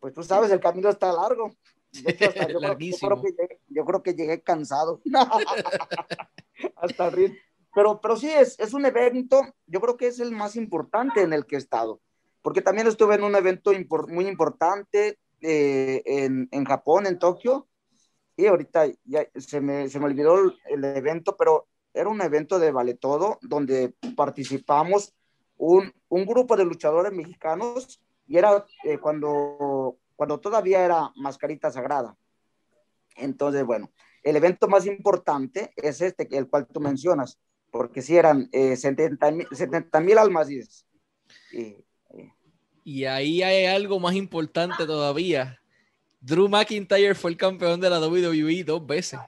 pues 0.00 0.12
tú 0.12 0.24
sabes, 0.24 0.50
el 0.50 0.58
camino 0.58 0.88
está 0.88 1.12
largo. 1.12 1.52
yo, 1.92 3.84
creo, 3.86 4.02
que 4.02 4.14
llegué, 4.14 4.42
cansado. 4.42 5.00
Hasta 6.76 7.08
el 7.08 7.38
pero, 7.72 8.00
pero 8.00 8.16
sí, 8.16 8.28
es, 8.28 8.58
es 8.58 8.74
un 8.74 8.84
evento, 8.84 9.42
yo 9.66 9.80
creo 9.80 9.96
que 9.96 10.08
es 10.08 10.18
el 10.18 10.32
más 10.32 10.56
importante 10.56 11.22
en 11.22 11.32
el 11.32 11.46
que 11.46 11.54
he 11.54 11.58
estado, 11.58 12.00
porque 12.42 12.62
también 12.62 12.88
estuve 12.88 13.14
en 13.14 13.22
un 13.22 13.36
evento 13.36 13.70
muy 14.08 14.26
importante 14.26 15.20
eh, 15.40 16.02
en, 16.04 16.48
en, 16.50 16.64
Japón, 16.64 17.06
en 17.06 17.20
Tokio, 17.20 17.68
y 18.36 18.46
ahorita 18.46 18.86
ya 19.04 19.28
se 19.36 19.60
me, 19.60 19.88
se 19.88 20.00
me 20.00 20.06
olvidó 20.06 20.52
el, 20.66 20.84
evento, 20.84 21.36
pero 21.36 21.68
era 21.98 22.08
un 22.08 22.22
evento 22.22 22.60
de 22.60 22.70
Vale 22.70 22.94
Todo, 22.94 23.38
donde 23.42 23.92
participamos 24.14 25.14
un, 25.56 25.92
un 26.08 26.24
grupo 26.24 26.56
de 26.56 26.64
luchadores 26.64 27.12
mexicanos, 27.12 28.00
y 28.26 28.36
era 28.36 28.64
eh, 28.84 28.98
cuando, 28.98 29.98
cuando 30.14 30.38
todavía 30.38 30.84
era 30.84 31.10
Mascarita 31.16 31.72
Sagrada. 31.72 32.16
Entonces, 33.16 33.64
bueno, 33.64 33.90
el 34.22 34.36
evento 34.36 34.68
más 34.68 34.86
importante 34.86 35.72
es 35.74 36.00
este, 36.00 36.28
el 36.36 36.48
cual 36.48 36.68
tú 36.68 36.80
mencionas, 36.80 37.36
porque 37.72 38.00
si 38.00 38.16
eran 38.16 38.48
eh, 38.52 38.76
70 38.76 40.00
mil 40.00 40.18
almas. 40.18 40.48
Y, 40.50 40.64
y 42.84 43.04
ahí 43.06 43.42
hay 43.42 43.64
algo 43.66 43.98
más 43.98 44.14
importante 44.14 44.86
todavía. 44.86 45.60
Drew 46.20 46.48
McIntyre 46.48 47.16
fue 47.16 47.32
el 47.32 47.36
campeón 47.36 47.80
de 47.80 47.90
la 47.90 47.98
WWE 47.98 48.62
dos 48.62 48.86
veces 48.86 49.18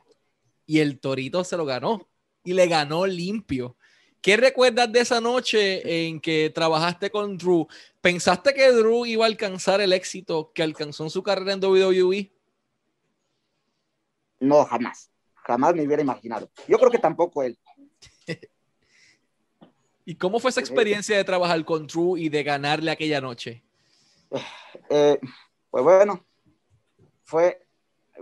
y 0.66 0.78
el 0.78 1.00
Torito 1.00 1.42
se 1.42 1.56
lo 1.56 1.64
ganó 1.64 2.10
y 2.44 2.53
le 2.53 2.66
ganó 2.66 3.07
limpio. 3.07 3.76
¿Qué 4.20 4.37
recuerdas 4.37 4.92
de 4.92 5.00
esa 5.00 5.20
noche 5.20 6.07
en 6.07 6.20
que 6.20 6.50
trabajaste 6.50 7.11
con 7.11 7.38
Drew? 7.38 7.66
¿Pensaste 8.00 8.53
que 8.53 8.70
Drew 8.70 9.07
iba 9.07 9.24
a 9.24 9.29
alcanzar 9.29 9.81
el 9.81 9.92
éxito 9.92 10.53
que 10.55 10.62
alcanzó 10.62 11.05
en 11.05 11.11
su 11.11 11.22
carrera 11.22 11.55
en 11.55 11.64
WWE? 11.64 12.31
No, 14.40 14.64
jamás. 14.64 15.11
Jamás 15.35 15.74
me 15.74 15.87
hubiera 15.87 16.03
imaginado. 16.03 16.50
Yo 16.68 16.79
creo 16.79 16.90
que 16.90 16.98
tampoco 16.98 17.42
él. 17.42 17.59
¿Y 20.05 20.14
cómo 20.16 20.38
fue 20.38 20.50
esa 20.50 20.61
experiencia 20.61 21.16
de 21.16 21.24
trabajar 21.24 21.64
con 21.64 21.87
True 21.87 22.20
y 22.20 22.29
de 22.29 22.42
ganarle 22.42 22.90
aquella 22.90 23.20
noche? 23.20 23.62
Eh, 24.88 25.18
pues 25.70 25.85
bueno, 25.85 26.26
fue, 27.24 27.66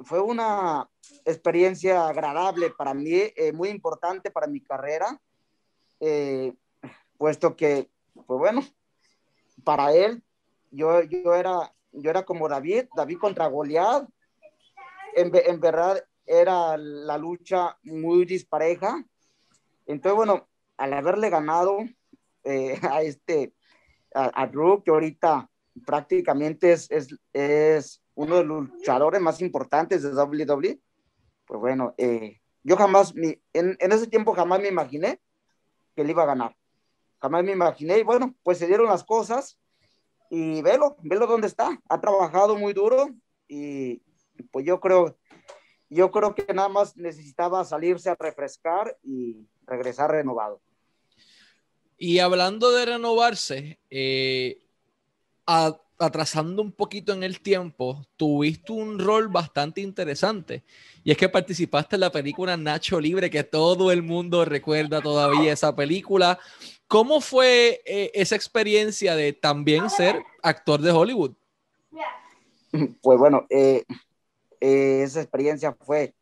fue 0.04 0.20
una 0.20 0.88
experiencia 1.24 2.08
agradable 2.08 2.70
para 2.70 2.94
mí, 2.94 3.12
eh, 3.12 3.52
muy 3.52 3.68
importante 3.68 4.30
para 4.30 4.46
mi 4.46 4.60
carrera, 4.60 5.20
eh, 6.00 6.52
puesto 7.16 7.56
que, 7.56 7.90
pues 8.14 8.38
bueno, 8.38 8.62
para 9.64 9.92
él, 9.92 10.22
yo, 10.70 11.02
yo, 11.02 11.34
era, 11.34 11.74
yo 11.92 12.10
era 12.10 12.24
como 12.24 12.48
David, 12.48 12.84
David 12.94 13.18
contra 13.18 13.46
Goliat. 13.46 14.08
En, 15.14 15.32
en 15.34 15.60
verdad 15.60 16.04
era 16.26 16.76
la 16.76 17.18
lucha 17.18 17.76
muy 17.82 18.24
dispareja 18.24 19.04
entonces, 19.88 20.14
bueno, 20.14 20.46
al 20.76 20.92
haberle 20.92 21.30
ganado 21.30 21.78
eh, 22.44 22.78
a 22.92 23.02
este, 23.02 23.54
a, 24.14 24.46
Drew, 24.46 24.82
que 24.84 24.90
ahorita 24.90 25.50
prácticamente 25.86 26.72
es, 26.72 26.90
es, 26.90 27.08
es, 27.32 28.02
uno 28.14 28.36
de 28.36 28.44
los 28.44 28.68
luchadores 28.68 29.20
más 29.20 29.40
importantes 29.40 30.02
de 30.02 30.12
WWE, 30.12 30.78
pues 31.48 31.58
bueno, 31.58 31.94
eh, 31.96 32.40
yo 32.62 32.76
jamás, 32.76 33.14
en, 33.16 33.40
en, 33.80 33.92
ese 33.92 34.06
tiempo 34.06 34.34
jamás 34.34 34.60
me 34.60 34.68
imaginé 34.68 35.18
que 35.96 36.02
él 36.02 36.10
iba 36.10 36.22
a 36.22 36.26
ganar. 36.26 36.54
Jamás 37.20 37.42
me 37.42 37.52
imaginé, 37.52 37.98
y 37.98 38.02
bueno, 38.02 38.34
pues 38.42 38.58
se 38.58 38.66
dieron 38.66 38.86
las 38.86 39.02
cosas, 39.02 39.58
y 40.30 40.60
velo, 40.60 40.96
velo 41.02 41.26
dónde 41.26 41.46
está. 41.46 41.80
Ha 41.88 42.00
trabajado 42.00 42.54
muy 42.56 42.74
duro, 42.74 43.08
y 43.48 44.02
pues 44.52 44.66
yo 44.66 44.78
creo, 44.78 45.16
yo 45.88 46.10
creo 46.10 46.34
que 46.34 46.52
nada 46.52 46.68
más 46.68 46.96
necesitaba 46.96 47.64
salirse 47.64 48.10
a 48.10 48.16
refrescar 48.20 48.98
y 49.02 49.48
regresar 49.66 50.10
renovado. 50.10 50.60
Y 51.96 52.18
hablando 52.18 52.70
de 52.70 52.84
renovarse, 52.84 53.80
eh, 53.88 54.62
atrasando 55.98 56.62
un 56.62 56.72
poquito 56.72 57.12
en 57.12 57.22
el 57.22 57.40
tiempo, 57.40 58.06
tuviste 58.16 58.72
un 58.72 58.98
rol 58.98 59.28
bastante 59.28 59.80
interesante. 59.80 60.62
Y 61.02 61.10
es 61.10 61.16
que 61.16 61.28
participaste 61.28 61.96
en 61.96 62.00
la 62.00 62.12
película 62.12 62.56
Nacho 62.56 63.00
Libre, 63.00 63.30
que 63.30 63.44
todo 63.44 63.90
el 63.90 64.02
mundo 64.02 64.44
recuerda 64.44 65.00
todavía 65.00 65.52
esa 65.52 65.74
película. 65.74 66.38
¿Cómo 66.86 67.20
fue 67.20 67.82
eh, 67.84 68.10
esa 68.14 68.36
experiencia 68.36 69.16
de 69.16 69.32
también 69.32 69.90
ser 69.90 70.22
actor 70.42 70.80
de 70.80 70.90
Hollywood? 70.90 71.32
Pues 73.00 73.18
bueno, 73.18 73.46
eh, 73.48 73.84
esa 74.60 75.20
experiencia 75.20 75.76
fue 75.80 76.14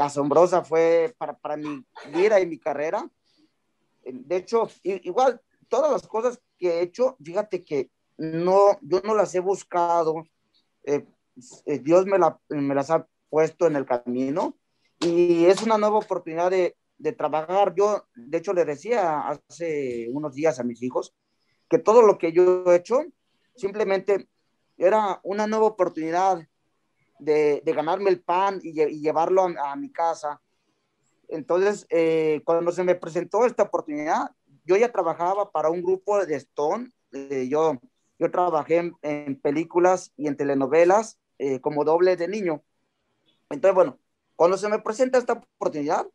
asombrosa 0.00 0.64
fue 0.64 1.14
para, 1.18 1.36
para 1.36 1.56
mi 1.56 1.84
vida 2.12 2.40
y 2.40 2.46
mi 2.46 2.58
carrera. 2.58 3.08
De 4.04 4.36
hecho, 4.36 4.70
igual 4.82 5.40
todas 5.68 5.92
las 5.92 6.06
cosas 6.06 6.40
que 6.58 6.68
he 6.68 6.82
hecho, 6.82 7.16
fíjate 7.22 7.64
que 7.64 7.90
no, 8.22 8.78
yo 8.82 9.00
no 9.04 9.14
las 9.14 9.34
he 9.34 9.40
buscado. 9.40 10.24
Eh, 10.84 11.04
eh, 11.66 11.78
Dios 11.80 12.06
me, 12.06 12.18
la, 12.18 12.38
me, 12.48 12.74
las 12.74 12.90
ha 12.90 13.06
puesto 13.28 13.66
en 13.66 13.76
el 13.76 13.84
camino 13.84 14.56
y 15.00 15.46
es 15.46 15.62
una 15.62 15.76
nueva 15.76 15.98
oportunidad 15.98 16.50
de, 16.50 16.76
de, 16.98 17.12
trabajar. 17.12 17.74
Yo, 17.74 18.04
de 18.14 18.38
hecho, 18.38 18.52
le 18.52 18.64
decía 18.64 19.20
hace 19.28 20.08
unos 20.12 20.34
días 20.34 20.60
a 20.60 20.64
mis 20.64 20.82
hijos 20.82 21.14
que 21.68 21.78
todo 21.78 22.02
lo 22.02 22.16
que 22.18 22.32
yo 22.32 22.64
he 22.72 22.76
hecho 22.76 23.02
simplemente 23.56 24.28
era 24.76 25.20
una 25.24 25.46
nueva 25.46 25.66
oportunidad 25.66 26.46
de, 27.18 27.62
ganarme 27.64 28.10
el 28.10 28.20
pan 28.20 28.60
y, 28.62 28.72
llevarlo 29.00 29.42
a, 29.42 29.74
mi 29.74 29.90
casa. 29.90 30.40
Entonces, 31.28 31.86
eh, 31.90 32.40
cuando 32.44 32.70
se 32.70 32.84
me 32.84 32.94
presentó 32.94 33.46
esta 33.46 33.64
oportunidad, 33.64 34.30
yo 34.64 34.76
ya 34.76 34.92
trabajaba 34.92 35.50
para 35.50 35.70
un 35.70 35.82
grupo 35.82 36.24
de 36.24 36.36
Stone. 36.36 36.90
Yo, 37.48 37.78
yo 38.22 38.30
trabajé 38.30 38.92
en, 39.02 39.40
películas 39.40 40.12
y 40.16 40.28
en 40.28 40.36
telenovelas 40.36 41.18
eh, 41.38 41.60
como 41.60 41.84
doble 41.84 42.16
de 42.16 42.28
niño. 42.28 42.62
Entonces, 43.50 43.74
bueno, 43.74 43.98
cuando 44.36 44.56
se 44.56 44.68
me 44.68 44.78
presenta 44.78 45.18
esta 45.18 45.34
oportunidad, 45.34 46.06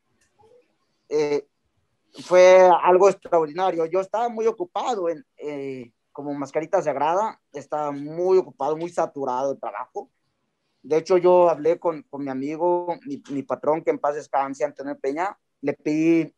fue 2.23 2.69
algo 2.83 3.09
extraordinario. 3.09 3.85
Yo 3.85 4.01
estaba 4.01 4.29
muy 4.29 4.47
ocupado 4.47 5.07
en, 5.09 5.93
como 6.11 6.33
mascarita 6.33 6.81
sagrada, 6.81 7.39
estaba 7.53 7.91
muy 7.91 8.37
ocupado, 8.37 8.75
muy 8.75 8.89
saturado 8.89 9.53
de 9.53 9.59
trabajo. 9.59 10.09
De 10.81 10.97
hecho, 10.97 11.17
yo 11.17 11.49
hablé 11.49 11.79
con, 11.79 12.03
con 12.03 12.23
mi 12.23 12.29
amigo, 12.29 12.97
mi, 13.05 13.21
mi, 13.29 13.43
patrón, 13.43 13.83
que 13.83 13.91
en 13.91 13.99
paz 13.99 14.15
descanse, 14.15 14.63
Antonio 14.63 14.97
Peña, 14.97 15.37
le 15.61 15.73
pedí 15.73 16.33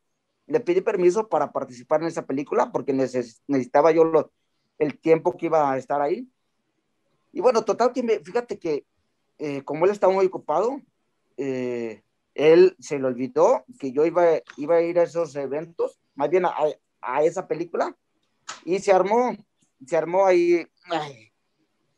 le 0.49 0.60
pedí 0.60 0.82
permiso 0.82 1.29
para 1.29 1.51
participar 1.51 2.01
en 2.01 2.08
esa 2.08 2.25
película 2.25 2.71
porque 2.71 2.91
necesitaba 2.91 3.91
yo 3.91 4.03
lo, 4.03 4.32
el 4.80 4.98
tiempo 4.98 5.38
que 5.38 5.46
iba 5.46 5.72
a 5.72 5.78
estar 5.78 6.02
ahí. 6.02 6.28
Y 7.32 7.42
bueno, 7.42 7.63
total 7.63 7.94
que 7.94 8.02
me, 8.02 8.20
fíjate 8.20 8.58
que 8.58 8.86
eh, 9.38 9.63
como 9.63 9.86
él 9.86 9.92
estaba 9.92 10.12
muy 10.12 10.26
ocupado, 10.26 10.82
eh, 11.38 12.04
él 12.34 12.76
se 12.80 12.98
le 12.98 13.06
olvidó 13.06 13.65
que 13.80 13.92
yo 13.92 14.06
iba, 14.06 14.26
iba 14.58 14.76
a 14.76 14.82
ir 14.82 15.00
a 15.00 15.04
esos 15.04 15.36
eventos, 15.36 16.00
más 16.15 16.30
bien 16.30 16.46
a, 16.46 16.56
a 17.02 17.24
esa 17.24 17.48
película, 17.48 17.96
y 18.65 18.80
se 18.80 18.92
armó, 18.92 19.36
se 19.86 19.98
armó 19.98 20.26
ahí, 20.26 20.65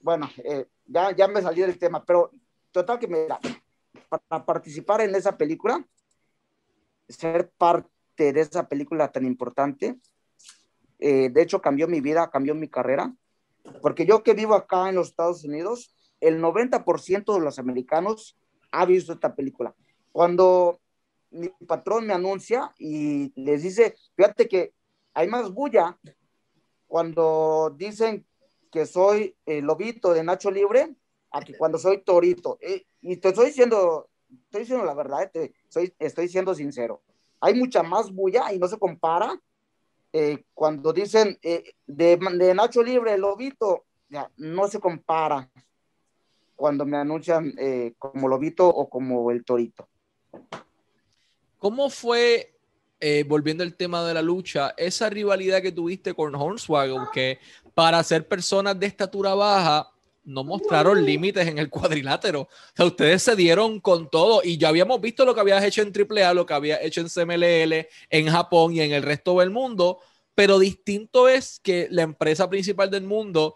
bueno, 0.01 0.29
eh, 0.43 0.67
ya, 0.85 1.15
ya 1.15 1.27
me 1.27 1.41
salió 1.41 1.65
del 1.65 1.79
tema, 1.79 2.03
pero 2.03 2.31
total 2.71 2.99
que 2.99 3.07
me, 3.07 3.27
para 4.27 4.45
participar 4.45 5.01
en 5.01 5.15
esa 5.15 5.37
película, 5.37 5.85
ser 7.07 7.49
parte 7.51 8.33
de 8.33 8.41
esa 8.41 8.67
película 8.67 9.11
tan 9.11 9.25
importante, 9.25 9.99
eh, 11.01 11.29
de 11.29 11.41
hecho 11.41 11.61
cambió 11.61 11.87
mi 11.87 11.99
vida, 11.99 12.29
cambió 12.29 12.53
mi 12.55 12.69
carrera, 12.69 13.13
porque 13.81 14.05
yo 14.05 14.23
que 14.23 14.33
vivo 14.33 14.53
acá 14.53 14.87
en 14.87 14.95
los 14.95 15.09
Estados 15.09 15.43
Unidos, 15.43 15.93
el 16.19 16.39
90% 16.39 17.33
de 17.33 17.39
los 17.39 17.57
americanos 17.57 18.37
ha 18.71 18.85
visto 18.85 19.11
esta 19.11 19.35
película. 19.35 19.75
Cuando 20.11 20.79
mi 21.31 21.49
patrón 21.67 22.05
me 22.05 22.13
anuncia 22.13 22.73
y 22.77 23.33
les 23.35 23.63
dice, 23.63 23.95
fíjate 24.15 24.47
que 24.47 24.73
hay 25.13 25.27
más 25.27 25.51
bulla 25.51 25.97
cuando 26.87 27.73
dicen 27.75 28.25
que 28.71 28.85
soy 28.85 29.35
el 29.45 29.65
lobito 29.65 30.13
de 30.13 30.23
Nacho 30.23 30.51
Libre 30.51 30.95
a 31.31 31.41
que 31.41 31.57
cuando 31.57 31.79
soy 31.79 32.03
torito. 32.03 32.57
Eh, 32.61 32.85
y 33.01 33.17
te 33.17 33.29
estoy 33.29 33.47
diciendo, 33.47 34.09
estoy 34.29 34.61
diciendo 34.61 34.85
la 34.85 34.93
verdad, 34.93 35.31
te, 35.31 35.53
soy, 35.67 35.93
estoy 35.97 36.27
siendo 36.27 36.53
sincero. 36.53 37.01
Hay 37.39 37.55
mucha 37.55 37.81
más 37.81 38.11
bulla 38.11 38.53
y 38.53 38.59
no 38.59 38.67
se 38.67 38.77
compara 38.77 39.41
eh, 40.13 40.43
cuando 40.53 40.93
dicen 40.93 41.37
eh, 41.41 41.73
de, 41.85 42.17
de, 42.17 42.53
Nacho 42.53 42.83
Libre, 42.83 43.17
lobito, 43.17 43.85
ya, 44.09 44.29
no 44.37 44.67
se 44.67 44.79
compara 44.79 45.49
cuando 46.55 46.85
me 46.85 46.97
anuncian 46.97 47.55
como 47.97 48.27
lobito 48.27 48.67
o 48.67 48.87
como 48.87 49.31
el 49.31 49.43
torito. 49.43 49.87
¿Cómo 51.57 51.89
fue 51.89 52.51
eh, 53.03 53.25
volviendo 53.27 53.63
al 53.63 53.73
tema 53.73 54.05
de 54.05 54.13
la 54.13 54.21
lucha, 54.21 54.75
esa 54.77 55.09
rivalidad 55.09 55.59
que 55.63 55.71
tuviste 55.71 56.13
con 56.13 56.35
Hornswoggle, 56.35 57.07
que 57.11 57.39
para 57.73 58.03
ser 58.03 58.27
personas 58.27 58.79
de 58.79 58.85
estatura 58.85 59.33
baja 59.33 59.90
no 60.23 60.43
mostraron 60.43 61.05
límites 61.05 61.47
en 61.47 61.57
el 61.57 61.69
cuadrilátero. 61.69 62.41
O 62.41 62.49
sea, 62.75 62.85
ustedes 62.85 63.23
se 63.23 63.35
dieron 63.35 63.79
con 63.79 64.09
todo 64.09 64.41
y 64.43 64.57
ya 64.57 64.69
habíamos 64.69 65.01
visto 65.01 65.25
lo 65.25 65.33
que 65.33 65.41
habías 65.41 65.63
hecho 65.63 65.81
en 65.81 65.91
AAA, 65.93 66.33
lo 66.33 66.45
que 66.45 66.53
habías 66.53 66.79
hecho 66.81 67.01
en 67.01 67.09
CMLL, 67.09 67.87
en 68.09 68.27
Japón 68.27 68.73
y 68.73 68.81
en 68.81 68.91
el 68.91 69.03
resto 69.03 69.39
del 69.39 69.49
mundo, 69.49 69.99
pero 70.35 70.59
distinto 70.59 71.27
es 71.27 71.59
que 71.59 71.87
la 71.91 72.03
empresa 72.03 72.49
principal 72.49 72.89
del 72.89 73.03
mundo 73.03 73.55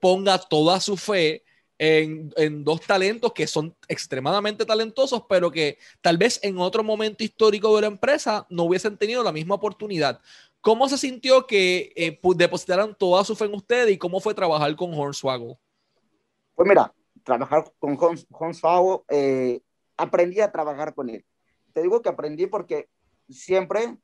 ponga 0.00 0.38
toda 0.38 0.80
su 0.80 0.96
fe 0.96 1.44
en, 1.78 2.64
dos 2.64 2.80
talentos 2.80 3.32
que 3.32 3.46
son 3.46 3.76
extremadamente 3.88 4.64
talentosos, 4.64 5.22
pero 5.28 5.50
que 5.50 5.78
tal 6.00 6.16
vez 6.16 6.40
en 6.42 6.58
otro 6.58 6.82
momento 6.82 7.22
histórico 7.22 7.74
de 7.76 7.82
la 7.82 7.88
empresa 7.88 8.46
no 8.48 8.64
hubiesen 8.64 8.96
tenido 8.96 9.22
la 9.22 9.32
misma 9.32 9.56
oportunidad. 9.56 10.20
¿Cómo 10.60 10.88
se 10.88 10.98
sintió 10.98 11.46
que 11.46 11.92
eh, 11.94 12.18
depositaran 12.34 12.94
toda 12.94 13.24
su 13.24 13.36
fe 13.36 13.44
en 13.44 13.54
ustedes 13.54 13.94
y 13.94 13.98
cómo 13.98 14.20
fue 14.20 14.34
trabajar 14.34 14.74
con 14.74 14.92
Hornswoggle? 14.92 15.58
Pues 16.56 16.66
mira, 16.66 16.90
trabajar 17.22 17.70
con 17.78 17.98
Hornswoggle, 18.00 19.04
eh, 19.10 19.60
aprendí 19.98 20.40
a 20.40 20.50
trabajar 20.50 20.94
con 20.94 21.10
él. 21.10 21.24
Te 21.74 21.82
digo 21.82 22.00
que 22.00 22.08
aprendí 22.08 22.46
porque 22.46 22.88
siempre, 23.28 23.98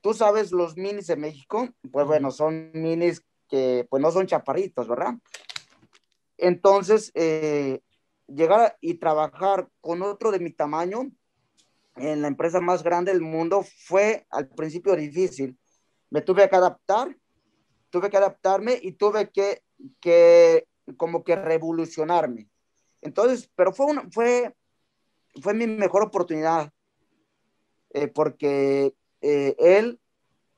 tú 0.00 0.14
sabes, 0.14 0.52
los 0.52 0.76
minis 0.76 1.08
de 1.08 1.16
México, 1.16 1.68
pues 1.90 2.06
bueno, 2.06 2.30
son 2.30 2.70
minis 2.74 3.26
que 3.48 3.88
pues 3.90 4.00
no 4.00 4.12
son 4.12 4.28
chaparritos, 4.28 4.86
¿verdad? 4.86 5.14
Entonces, 6.38 7.10
eh, 7.14 7.80
llegar 8.28 8.76
y 8.80 8.94
trabajar 8.94 9.68
con 9.80 10.02
otro 10.02 10.30
de 10.30 10.38
mi 10.38 10.52
tamaño 10.52 11.10
en 11.96 12.22
la 12.22 12.28
empresa 12.28 12.60
más 12.60 12.84
grande 12.84 13.12
del 13.12 13.20
mundo 13.20 13.64
fue 13.86 14.26
al 14.30 14.48
principio 14.48 14.94
difícil. 14.94 15.58
Me 16.08 16.20
tuve 16.20 16.48
que 16.48 16.54
adaptar, 16.54 17.16
tuve 17.90 18.10
que 18.10 18.16
adaptarme 18.16 18.78
y 18.80 18.92
tuve 18.92 19.30
que, 19.30 19.62
que 20.00 20.68
como 20.96 21.24
que 21.24 21.36
revolucionarme. 21.36 22.48
Entonces, 23.00 23.50
pero 23.54 23.72
fue, 23.72 23.86
una, 23.86 24.08
fue, 24.10 24.54
fue 25.40 25.54
mi 25.54 25.66
mejor 25.66 26.04
oportunidad, 26.04 26.72
eh, 27.90 28.08
porque 28.08 28.94
eh, 29.20 29.56
él, 29.58 30.00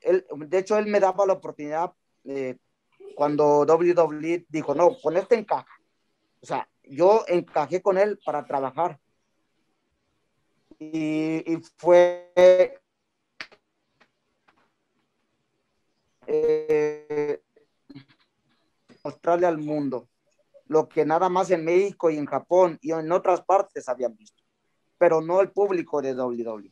él, 0.01 0.25
de 0.35 0.57
hecho, 0.57 0.77
él 0.77 0.87
me 0.87 0.99
daba 0.99 1.25
la 1.25 1.33
oportunidad 1.33 1.93
cuando 3.15 3.65
WWE 3.65 4.45
dijo, 4.49 4.75
no, 4.75 4.97
con 5.01 5.17
este 5.17 5.35
encaja. 5.35 5.65
O 6.41 6.45
sea, 6.45 6.69
yo 6.83 7.23
encajé 7.27 7.81
con 7.81 7.97
él 7.97 8.19
para 8.23 8.45
trabajar. 8.45 8.99
Y, 10.79 11.43
fue 11.77 12.31
eh, 16.27 17.41
mostrarle 19.03 19.47
al 19.47 19.57
mundo 19.57 20.07
lo 20.67 20.87
que 20.87 21.05
nada 21.05 21.29
más 21.29 21.51
en 21.51 21.65
México 21.65 22.09
y 22.09 22.17
en 22.17 22.25
Japón 22.25 22.77
y 22.81 22.91
en 22.91 23.11
otras 23.11 23.41
partes 23.41 23.87
habían 23.89 24.15
visto, 24.15 24.43
pero 24.97 25.21
no 25.21 25.41
el 25.41 25.51
público 25.51 26.01
de 26.01 26.13
WWE 26.13 26.71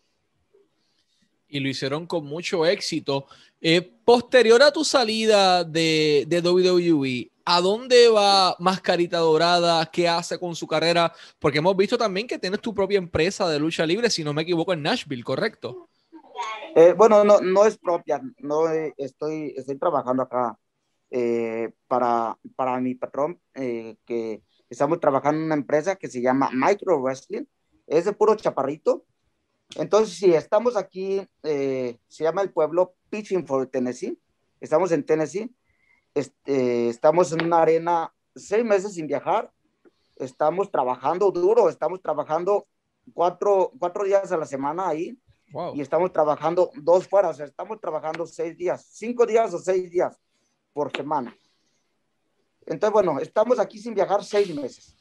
y 1.48 1.60
lo 1.60 1.70
hicieron 1.70 2.06
con 2.06 2.26
mucho 2.26 2.66
éxito. 2.66 3.28
Eh, 3.62 3.82
posterior 3.82 4.62
a 4.62 4.72
tu 4.72 4.84
salida 4.84 5.64
de, 5.64 6.26
de 6.28 6.42
WWE, 6.42 7.32
¿a 7.46 7.62
dónde 7.62 8.10
va 8.10 8.56
Mascarita 8.60 9.20
Dorada? 9.20 9.86
¿Qué 9.86 10.08
hace 10.08 10.38
con 10.38 10.56
su 10.56 10.68
carrera? 10.68 11.14
Porque 11.40 11.60
hemos 11.60 11.76
visto 11.76 11.98
también 11.98 12.28
que 12.28 12.40
tienes 12.40 12.62
tu 12.62 12.74
propia 12.74 12.98
empresa 12.98 13.48
de 13.50 13.60
lucha 13.60 13.86
libre, 13.86 14.10
si 14.10 14.24
no 14.24 14.34
me 14.34 14.42
equivoco, 14.42 14.74
en 14.74 14.82
Nashville, 14.82 15.24
¿correcto? 15.24 15.88
Eh, 16.76 16.94
bueno, 16.94 17.24
no, 17.24 17.40
no 17.40 17.66
es 17.66 17.78
propia, 17.78 18.22
no 18.40 18.70
estoy, 18.98 19.54
estoy 19.56 19.78
trabajando 19.78 20.24
acá 20.24 20.58
eh, 21.18 21.72
para, 21.88 22.38
para 22.58 22.78
mi 22.82 22.94
patrón, 22.94 23.40
que 23.54 24.44
estamos 24.70 25.00
trabajando 25.00 25.40
en 25.40 25.46
una 25.46 25.56
empresa 25.56 25.96
que 25.96 26.10
se 26.10 26.22
llama 26.22 26.50
Micro 26.52 27.00
Wrestling, 27.02 27.46
es 27.88 28.04
de 28.04 28.12
puro 28.12 28.36
chaparrito, 28.36 29.06
entonces, 29.76 30.18
sí, 30.18 30.34
estamos 30.34 30.76
aquí, 30.76 31.26
eh, 31.44 31.98
se 32.10 32.24
llama 32.26 32.42
el 32.42 32.52
pueblo 32.52 32.96
Pitching 33.10 33.48
for 33.48 33.66
Tennessee, 33.68 34.20
estamos 34.60 34.92
en 34.92 35.06
Tennessee, 35.06 35.56
este, 36.14 36.90
estamos 36.90 37.32
en 37.32 37.46
una 37.46 37.62
arena 37.62 38.14
seis 38.36 38.66
meses 38.66 38.96
sin 38.96 39.08
viajar, 39.08 39.54
estamos 40.18 40.70
trabajando 40.70 41.32
duro, 41.32 41.70
estamos 41.70 42.02
trabajando 42.02 42.68
cuatro, 43.14 43.72
cuatro 43.80 44.04
días 44.04 44.34
a 44.34 44.38
la 44.38 44.46
semana 44.46 44.90
ahí, 44.90 45.18
y 45.76 45.80
estamos 45.80 46.12
trabajando 46.12 46.72
dos 46.76 47.08
fuera, 47.08 47.30
o 47.30 47.34
sea, 47.34 47.46
estamos 47.46 47.80
trabajando 47.80 48.26
seis 48.26 48.58
días, 48.58 48.86
cinco 48.92 49.26
días 49.26 49.54
o 49.54 49.60
seis 49.60 49.90
días 49.90 50.20
por 50.76 50.92
semana. 50.92 51.34
Entonces, 52.66 52.92
bueno, 52.92 53.18
estamos 53.20 53.60
aquí 53.60 53.80
sin 53.80 53.94
viajar 53.94 54.26
seis 54.26 54.54
meses, 54.54 54.94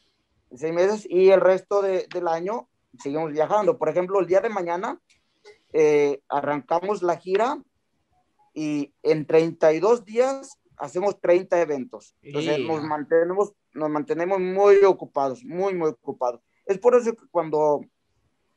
seis 0.54 0.72
meses, 0.72 1.04
y 1.10 1.30
el 1.30 1.40
resto 1.40 1.82
de, 1.82 2.06
del 2.14 2.28
año 2.28 2.68
seguimos 3.02 3.32
viajando. 3.32 3.76
Por 3.76 3.88
ejemplo, 3.88 4.20
el 4.20 4.28
día 4.28 4.40
de 4.40 4.50
mañana 4.50 5.00
eh, 5.72 6.22
arrancamos 6.28 7.02
la 7.02 7.16
gira 7.16 7.60
y 8.54 8.94
en 9.02 9.26
32 9.26 10.04
días 10.04 10.60
hacemos 10.76 11.20
30 11.20 11.60
eventos. 11.60 12.14
Entonces 12.22 12.60
nos 12.60 12.80
mantenemos, 12.84 13.52
nos 13.72 13.90
mantenemos 13.90 14.38
muy 14.38 14.76
ocupados, 14.84 15.44
muy, 15.44 15.74
muy 15.74 15.88
ocupados. 15.88 16.40
Es 16.66 16.78
por 16.78 16.94
eso 16.94 17.16
que 17.16 17.26
cuando, 17.32 17.80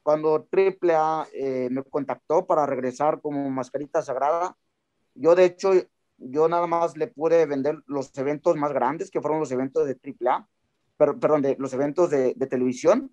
cuando 0.03 0.47
AAA 0.51 1.29
eh, 1.33 1.69
me 1.71 1.83
contactó 1.83 2.45
para 2.45 2.67
regresar 2.67 3.21
como 3.21 3.49
mascarita 3.49 4.03
sagrada, 4.03 4.55
yo 5.15 5.33
de 5.33 5.45
hecho, 5.45 5.71
yo 6.17 6.47
nada 6.47 6.67
más 6.67 6.97
le 6.97 7.07
pude 7.07 7.45
vender 7.45 7.77
los 7.85 8.15
eventos 8.17 8.55
más 8.55 8.73
grandes, 8.73 9.11
que 9.11 9.21
fueron 9.21 9.39
los 9.39 9.51
eventos 9.51 9.87
de 9.87 9.93
AAA, 9.95 10.47
pero, 10.97 11.19
perdón, 11.19 11.43
de 11.43 11.55
los 11.59 11.73
eventos 11.73 12.09
de, 12.09 12.33
de 12.35 12.47
televisión, 12.47 13.11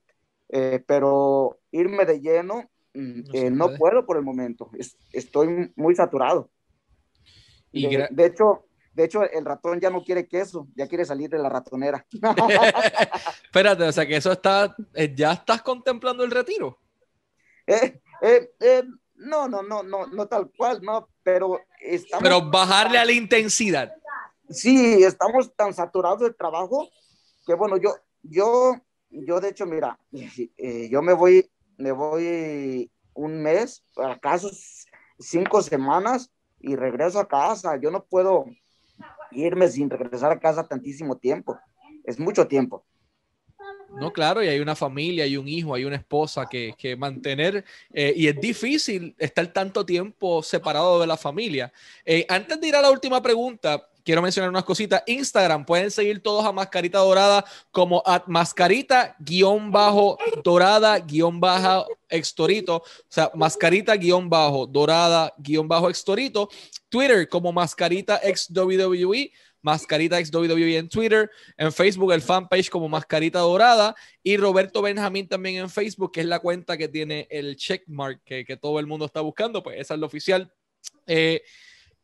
eh, 0.49 0.83
pero 0.87 1.59
irme 1.71 2.05
de 2.05 2.21
lleno 2.21 2.71
mm, 2.95 3.21
eh, 3.33 3.51
no, 3.51 3.75
puedo 3.75 4.07
por 4.07 4.17
el 4.17 4.23
momento. 4.23 4.71
estoy 5.13 5.73
muy 5.77 5.95
saturado. 5.95 6.51
Y 7.73 7.89
de, 7.89 8.25
hecho, 8.25 8.67
de 8.93 9.05
hecho, 9.05 9.29
el 9.29 9.45
ratón 9.45 9.81
ya 9.81 9.91
no 9.91 10.05
quiere 10.05 10.29
queso, 10.29 10.69
ya 10.77 10.87
quiere 10.87 11.05
salir 11.05 11.29
de 11.29 11.39
la 11.39 11.49
ratonera. 11.49 12.07
Espérate, 13.45 13.83
o 13.83 13.93
sea 13.93 14.07
que 14.07 14.17
eso 14.17 14.33
está, 14.33 14.75
eh, 14.95 15.13
¿ya 15.15 15.33
estás 15.33 15.63
contemplando 15.63 16.25
el 16.25 16.31
retiro? 16.31 16.79
no, 19.17 19.49
no, 19.49 19.63
no, 19.63 19.83
no, 19.83 20.07
no 20.07 20.27
tal 20.29 20.51
cual, 20.57 20.81
no, 20.83 21.09
pero 21.25 21.61
estamos... 21.81 22.23
Pero 22.23 22.51
bajarle 22.51 22.99
a 22.99 23.05
la 23.05 23.13
intensidad. 23.13 23.93
Sí, 24.49 25.03
estamos 25.03 25.53
tan 25.57 25.75
saturados 25.75 26.21
de 26.21 26.33
trabajo 26.33 26.89
que 27.47 27.55
bueno, 27.55 27.77
yo, 27.77 27.95
yo 28.23 28.77
yo 29.15 29.41
de 29.41 29.49
hecho, 29.51 29.67
mira, 29.67 29.99
eh, 30.13 30.89
yo 30.91 31.03
me 31.03 31.13
voy, 31.13 31.49
me 31.77 31.93
voy 31.93 32.91
un 33.15 33.43
mes, 33.43 33.85
acaso 33.97 34.51
cinco 35.19 35.63
semanas 35.63 36.31
y 36.61 36.75
regreso 36.77 37.21
a 37.21 37.29
casa. 37.29 37.77
Yo 37.77 37.91
no 37.91 38.05
puedo 38.05 38.47
irme 39.31 39.69
sin 39.69 39.91
regresar 39.91 40.33
a 40.33 40.41
casa 40.41 40.67
tantísimo 40.67 41.17
tiempo. 41.17 41.59
Es 42.05 42.19
mucho 42.19 42.49
tiempo. 42.49 42.85
No, 44.01 44.13
claro, 44.13 44.43
y 44.43 44.49
hay 44.49 44.59
una 44.61 44.75
familia, 44.75 45.25
hay 45.25 45.37
un 45.37 45.49
hijo, 45.49 45.75
hay 45.75 45.85
una 45.85 45.97
esposa 45.97 46.47
que, 46.49 46.75
que 46.77 46.97
mantener, 46.97 47.65
eh, 47.93 48.13
y 48.17 48.27
es 48.27 48.41
difícil 48.41 49.15
estar 49.19 49.47
tanto 49.49 49.87
tiempo 49.87 50.43
separado 50.43 51.01
de 51.01 51.07
la 51.07 51.17
familia. 51.17 51.73
Eh, 52.05 52.27
antes 52.29 52.61
de 52.61 52.69
ir 52.69 52.77
a 52.77 52.83
la 52.83 52.91
última 52.91 53.23
pregunta, 53.23 53.89
quiero 54.05 54.23
mencionar 54.23 54.51
unas 54.51 54.65
cositas. 54.65 55.03
Instagram, 55.07 55.65
pueden 55.65 55.91
seguir 55.91 56.23
todos 56.23 56.45
a 56.45 56.53
Mascarita 56.53 56.99
Dorada 56.99 57.45
como 57.71 58.03
at 58.05 58.25
mascarita 58.27 59.17
guion 59.19 59.71
bajo 59.71 60.19
dorada 60.45 60.99
guion 60.99 61.41
bajo 61.41 61.87
extorito. 62.09 62.77
O 62.77 62.85
sea, 63.09 63.31
mascarita 63.35 63.97
guion 63.97 64.29
bajo 64.29 64.67
dorada 64.67 65.33
guion 65.39 65.67
bajo 65.67 65.89
extorito. 65.89 66.49
Twitter 66.89 67.29
como 67.29 67.53
mascarita 67.53 68.21
ex 68.23 68.49
WWE. 68.51 69.33
Mascarita 69.65 70.21
ex 70.21 70.31
WWE 70.33 70.77
en 70.77 70.89
Twitter, 70.91 71.31
en 71.57 71.73
Facebook 71.73 72.13
el 72.13 72.21
fanpage 72.21 72.69
como 72.69 72.87
Mascarita 72.87 73.39
Dorada 73.39 73.95
y 74.23 74.37
Roberto 74.37 74.83
Benjamín 74.83 75.27
también 75.27 75.57
en 75.57 75.71
Facebook, 75.71 76.13
que 76.13 76.21
es 76.21 76.27
la 76.27 76.39
cuenta 76.39 76.77
que 76.77 76.87
tiene 76.87 77.27
el 77.31 77.57
checkmark 77.57 78.23
que, 78.23 78.45
que 78.45 78.59
todo 78.59 78.79
el 78.79 78.87
mundo 78.87 79.07
está 79.07 79.23
buscando, 79.23 79.63
pues 79.63 79.81
esa 79.81 79.95
es 79.95 80.01
la 80.01 80.07
oficial. 80.07 80.53
Eh, 81.07 81.43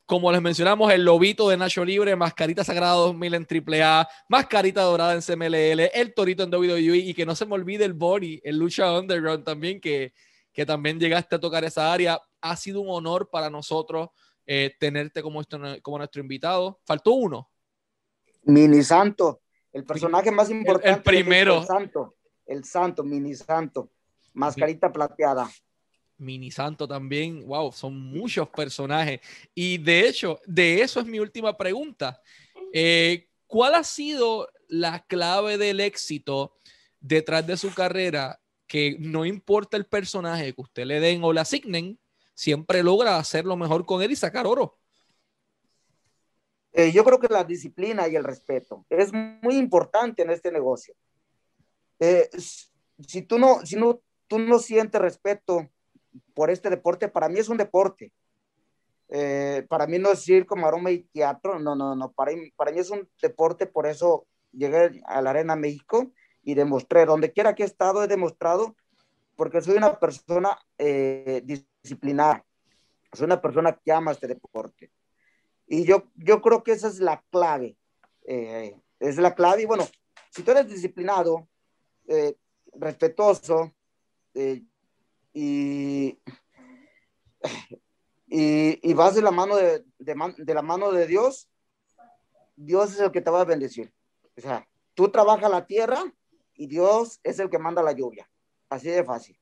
como 0.07 0.33
les 0.33 0.41
mencionamos, 0.41 0.91
el 0.91 1.05
lobito 1.05 1.51
de 1.51 1.59
Nacho 1.59 1.85
Libre, 1.85 2.17
Mascarita 2.17 2.65
Sagrada 2.65 2.95
2000 2.95 3.35
en 3.35 3.47
AAA, 3.47 4.09
Mascarita 4.27 4.83
Dorada 4.83 5.15
en 5.15 5.21
CMLL, 5.21 5.91
el 5.93 6.15
Torito 6.15 6.43
en 6.43 6.53
WWE 6.53 6.97
y 6.97 7.15
que 7.15 7.27
no 7.27 7.37
se 7.37 7.45
me 7.45 7.55
olvide 7.55 7.85
el 7.85 7.93
Body, 7.93 8.41
el 8.43 8.57
Lucha 8.57 8.99
Underground 8.99 9.45
también, 9.45 9.81
que, 9.81 10.15
que 10.53 10.65
también 10.65 10.99
llegaste 10.99 11.37
a 11.37 11.39
tocar 11.39 11.63
esa 11.63 11.93
área. 11.93 12.19
Ha 12.41 12.57
sido 12.57 12.81
un 12.81 12.89
honor 12.91 13.29
para 13.31 13.51
nosotros 13.51 14.09
eh, 14.47 14.75
tenerte 14.81 15.23
como, 15.23 15.43
como 15.83 15.99
nuestro 15.99 16.21
invitado. 16.21 16.81
Faltó 16.85 17.13
uno. 17.13 17.50
Mini 18.43 18.83
Santo, 18.83 19.43
el 19.73 19.85
personaje 19.85 20.31
más 20.31 20.51
importante. 20.51 20.91
El, 20.91 21.03
primero. 21.03 21.59
El 21.59 21.67
santo, 21.67 22.17
el 22.47 22.65
santo, 22.65 23.05
Mini 23.05 23.35
Santo, 23.35 23.91
Mascarita 24.35 24.93
Plateada. 24.93 25.51
Mini 26.19 26.51
Santo 26.51 26.87
también, 26.87 27.47
wow, 27.47 27.73
son 27.73 27.99
muchos 27.99 28.49
personajes. 28.49 29.21
Y 29.55 29.79
de 29.79 30.09
hecho, 30.09 30.39
de 30.47 30.83
eso 30.83 31.01
es 31.01 31.07
mi 31.07 31.19
última 31.19 31.57
pregunta. 31.57 32.21
Eh, 32.73 33.29
¿Cuál 33.47 33.75
ha 33.75 33.85
sido 33.85 34.49
la 34.69 35.05
clave 35.07 35.59
del 35.59 35.81
éxito 35.81 36.55
detrás 37.01 37.47
de 37.47 37.57
su 37.57 37.73
carrera 37.75 38.41
que 38.67 38.97
no 39.01 39.25
importa 39.25 39.77
el 39.77 39.87
personaje 39.87 40.55
que 40.55 40.61
usted 40.61 40.85
le 40.85 41.01
den 41.01 41.25
o 41.25 41.33
le 41.33 41.41
asignen, 41.41 41.99
siempre 42.35 42.83
logra 42.83 43.17
hacerlo 43.17 43.57
mejor 43.57 43.85
con 43.87 44.03
él 44.03 44.13
y 44.13 44.17
sacar 44.17 44.47
oro? 44.47 44.80
Eh, 46.73 46.93
yo 46.93 47.05
creo 47.05 47.19
que 47.19 47.29
la 47.29 47.45
disciplina 47.45 48.07
y 48.09 48.17
el 48.17 48.25
respeto 48.25 48.85
es 48.89 49.13
muy 49.13 49.57
importante 49.57 50.23
en 50.23 50.31
este 50.31 50.53
negocio. 50.53 50.95
Eh, 51.99 52.31
si 52.39 53.23
tú 53.23 53.39
no, 53.39 53.65
si 53.67 53.77
no, 53.77 54.01
tú 54.29 54.39
no 54.39 54.59
sientes 54.59 55.01
respeto 55.01 55.69
por 56.35 56.51
este 56.51 56.71
deporte, 56.71 57.09
para 57.09 57.29
mí 57.29 57.39
es 57.39 57.49
un 57.49 57.57
deporte. 57.57 58.13
Eh, 59.09 59.67
para 59.69 59.87
mí 59.89 59.99
no 59.99 60.13
es 60.13 60.21
circo, 60.21 60.55
maroma 60.55 60.93
y 60.93 61.03
teatro, 61.03 61.59
no, 61.59 61.75
no, 61.75 61.97
no, 61.97 62.13
para 62.13 62.33
para 62.55 62.71
mí 62.71 62.79
es 62.79 62.91
un 62.91 63.09
deporte, 63.21 63.67
por 63.67 63.87
eso 63.87 64.27
llegué 64.53 65.03
a 65.05 65.21
la 65.21 65.31
Arena 65.31 65.57
México 65.57 66.13
y 66.45 66.55
demostré, 66.55 67.07
donde 67.07 67.33
quiera 67.33 67.57
que 67.57 67.65
he 67.65 67.67
estado, 67.67 68.05
he 68.05 68.09
demostrado, 68.09 68.77
porque 69.35 69.61
soy 69.61 69.77
una 69.77 69.99
persona 69.99 70.57
eh, 70.79 71.43
disciplinada, 71.45 72.45
soy 73.13 73.25
una 73.25 73.41
persona 73.41 73.77
que 73.85 73.91
ama 73.91 74.13
este 74.13 74.29
deporte. 74.29 74.93
Y 75.73 75.85
yo, 75.85 76.03
yo 76.17 76.43
creo 76.43 76.65
que 76.65 76.73
esa 76.73 76.89
es 76.89 76.99
la 76.99 77.23
clave, 77.31 77.77
eh, 78.27 78.77
es 78.99 79.19
la 79.19 79.37
clave, 79.37 79.63
y 79.63 79.67
bueno, 79.67 79.87
si 80.31 80.43
tú 80.43 80.51
eres 80.51 80.69
disciplinado, 80.69 81.49
respetuoso, 82.75 83.73
y, 85.33 86.19
y, 88.27 88.95
vas 88.95 89.15
de 89.15 89.23
la 89.23 89.31
mano 89.31 89.57
de, 89.57 89.85
de, 89.99 90.55
la 90.55 90.63
mano 90.63 90.91
de 90.93 91.07
Dios, 91.07 91.49
Dios 92.57 92.93
es 92.93 93.01
el 93.01 93.13
que 93.13 93.21
te 93.21 93.31
va 93.31 93.43
a 93.43 93.45
bendecir. 93.45 93.93
O 94.37 94.41
sea, 94.41 94.69
tú 94.95 95.09
trabajas 95.11 95.51
la 95.51 95.67
tierra 95.67 96.03
y 96.55 96.67
Dios 96.67 97.21
es 97.23 97.39
el 97.39 97.49
que 97.49 97.59
manda 97.59 97.83
la 97.83 97.93
lluvia. 97.93 98.29
Así 98.69 98.89
de 98.89 99.05
fácil. 99.05 99.40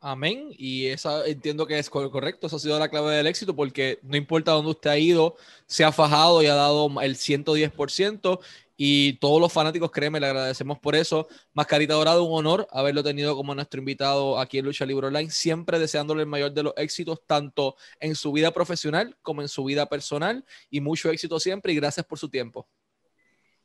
Amén. 0.00 0.50
Y 0.56 0.86
esa 0.86 1.26
entiendo 1.26 1.66
que 1.66 1.78
es 1.78 1.90
correcto. 1.90 2.46
Esa 2.46 2.56
ha 2.56 2.60
sido 2.60 2.78
la 2.78 2.88
clave 2.88 3.16
del 3.16 3.26
éxito 3.26 3.54
porque 3.56 3.98
no 4.02 4.16
importa 4.16 4.52
dónde 4.52 4.70
usted 4.70 4.90
ha 4.90 4.98
ido, 4.98 5.36
se 5.66 5.84
ha 5.84 5.92
fajado 5.92 6.42
y 6.42 6.46
ha 6.46 6.54
dado 6.54 6.88
el 7.00 7.16
110% 7.16 8.40
y 8.80 9.14
todos 9.14 9.40
los 9.40 9.52
fanáticos, 9.52 9.90
créeme, 9.90 10.20
le 10.20 10.26
agradecemos 10.26 10.78
por 10.78 10.94
eso. 10.94 11.26
Mascarita 11.52 11.94
Dorado, 11.94 12.22
un 12.22 12.38
honor 12.38 12.68
haberlo 12.70 13.02
tenido 13.02 13.34
como 13.34 13.52
nuestro 13.52 13.80
invitado 13.80 14.38
aquí 14.38 14.58
en 14.58 14.66
Lucha 14.66 14.86
Libre 14.86 15.08
Online, 15.08 15.30
siempre 15.32 15.80
deseándole 15.80 16.22
el 16.22 16.28
mayor 16.28 16.52
de 16.52 16.62
los 16.62 16.74
éxitos, 16.76 17.20
tanto 17.26 17.74
en 17.98 18.14
su 18.14 18.30
vida 18.30 18.52
profesional 18.52 19.18
como 19.20 19.42
en 19.42 19.48
su 19.48 19.64
vida 19.64 19.86
personal, 19.86 20.44
y 20.70 20.80
mucho 20.80 21.10
éxito 21.10 21.40
siempre, 21.40 21.72
y 21.72 21.76
gracias 21.76 22.06
por 22.06 22.20
su 22.20 22.30
tiempo. 22.30 22.68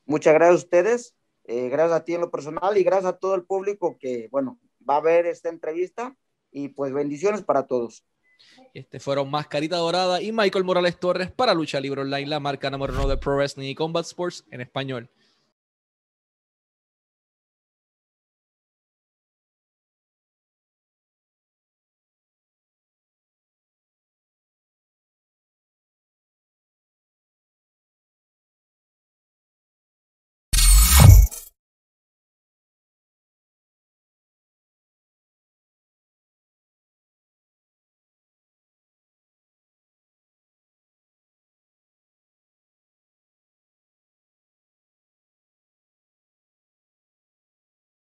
Muchas 0.03 0.33
gracias 0.33 0.55
a 0.55 0.63
ustedes, 0.65 1.15
eh, 1.43 1.69
gracias 1.69 1.95
a 1.95 2.03
ti 2.03 2.15
en 2.15 2.21
lo 2.21 2.31
personal, 2.31 2.75
y 2.75 2.83
gracias 2.83 3.13
a 3.13 3.17
todo 3.17 3.35
el 3.35 3.43
público 3.43 3.99
que, 3.99 4.29
bueno, 4.31 4.59
va 4.89 4.95
a 4.95 5.01
ver 5.01 5.27
esta 5.27 5.49
entrevista, 5.49 6.17
y 6.53 6.69
pues 6.69 6.93
bendiciones 6.93 7.43
para 7.43 7.67
todos. 7.67 8.03
Este 8.73 8.99
fueron 8.99 9.29
Mascarita 9.29 9.77
Dorada 9.77 10.21
y 10.21 10.31
Michael 10.31 10.63
Morales 10.63 10.99
Torres 10.99 11.31
para 11.31 11.53
Lucha 11.53 11.79
Libre 11.79 12.01
Online, 12.01 12.27
la 12.27 12.39
marca 12.39 12.69
número 12.69 12.93
uno 12.93 13.07
de 13.07 13.17
Pro 13.17 13.35
Wrestling 13.35 13.69
y 13.69 13.75
Combat 13.75 14.05
Sports 14.05 14.45
en 14.51 14.61
español. 14.61 15.09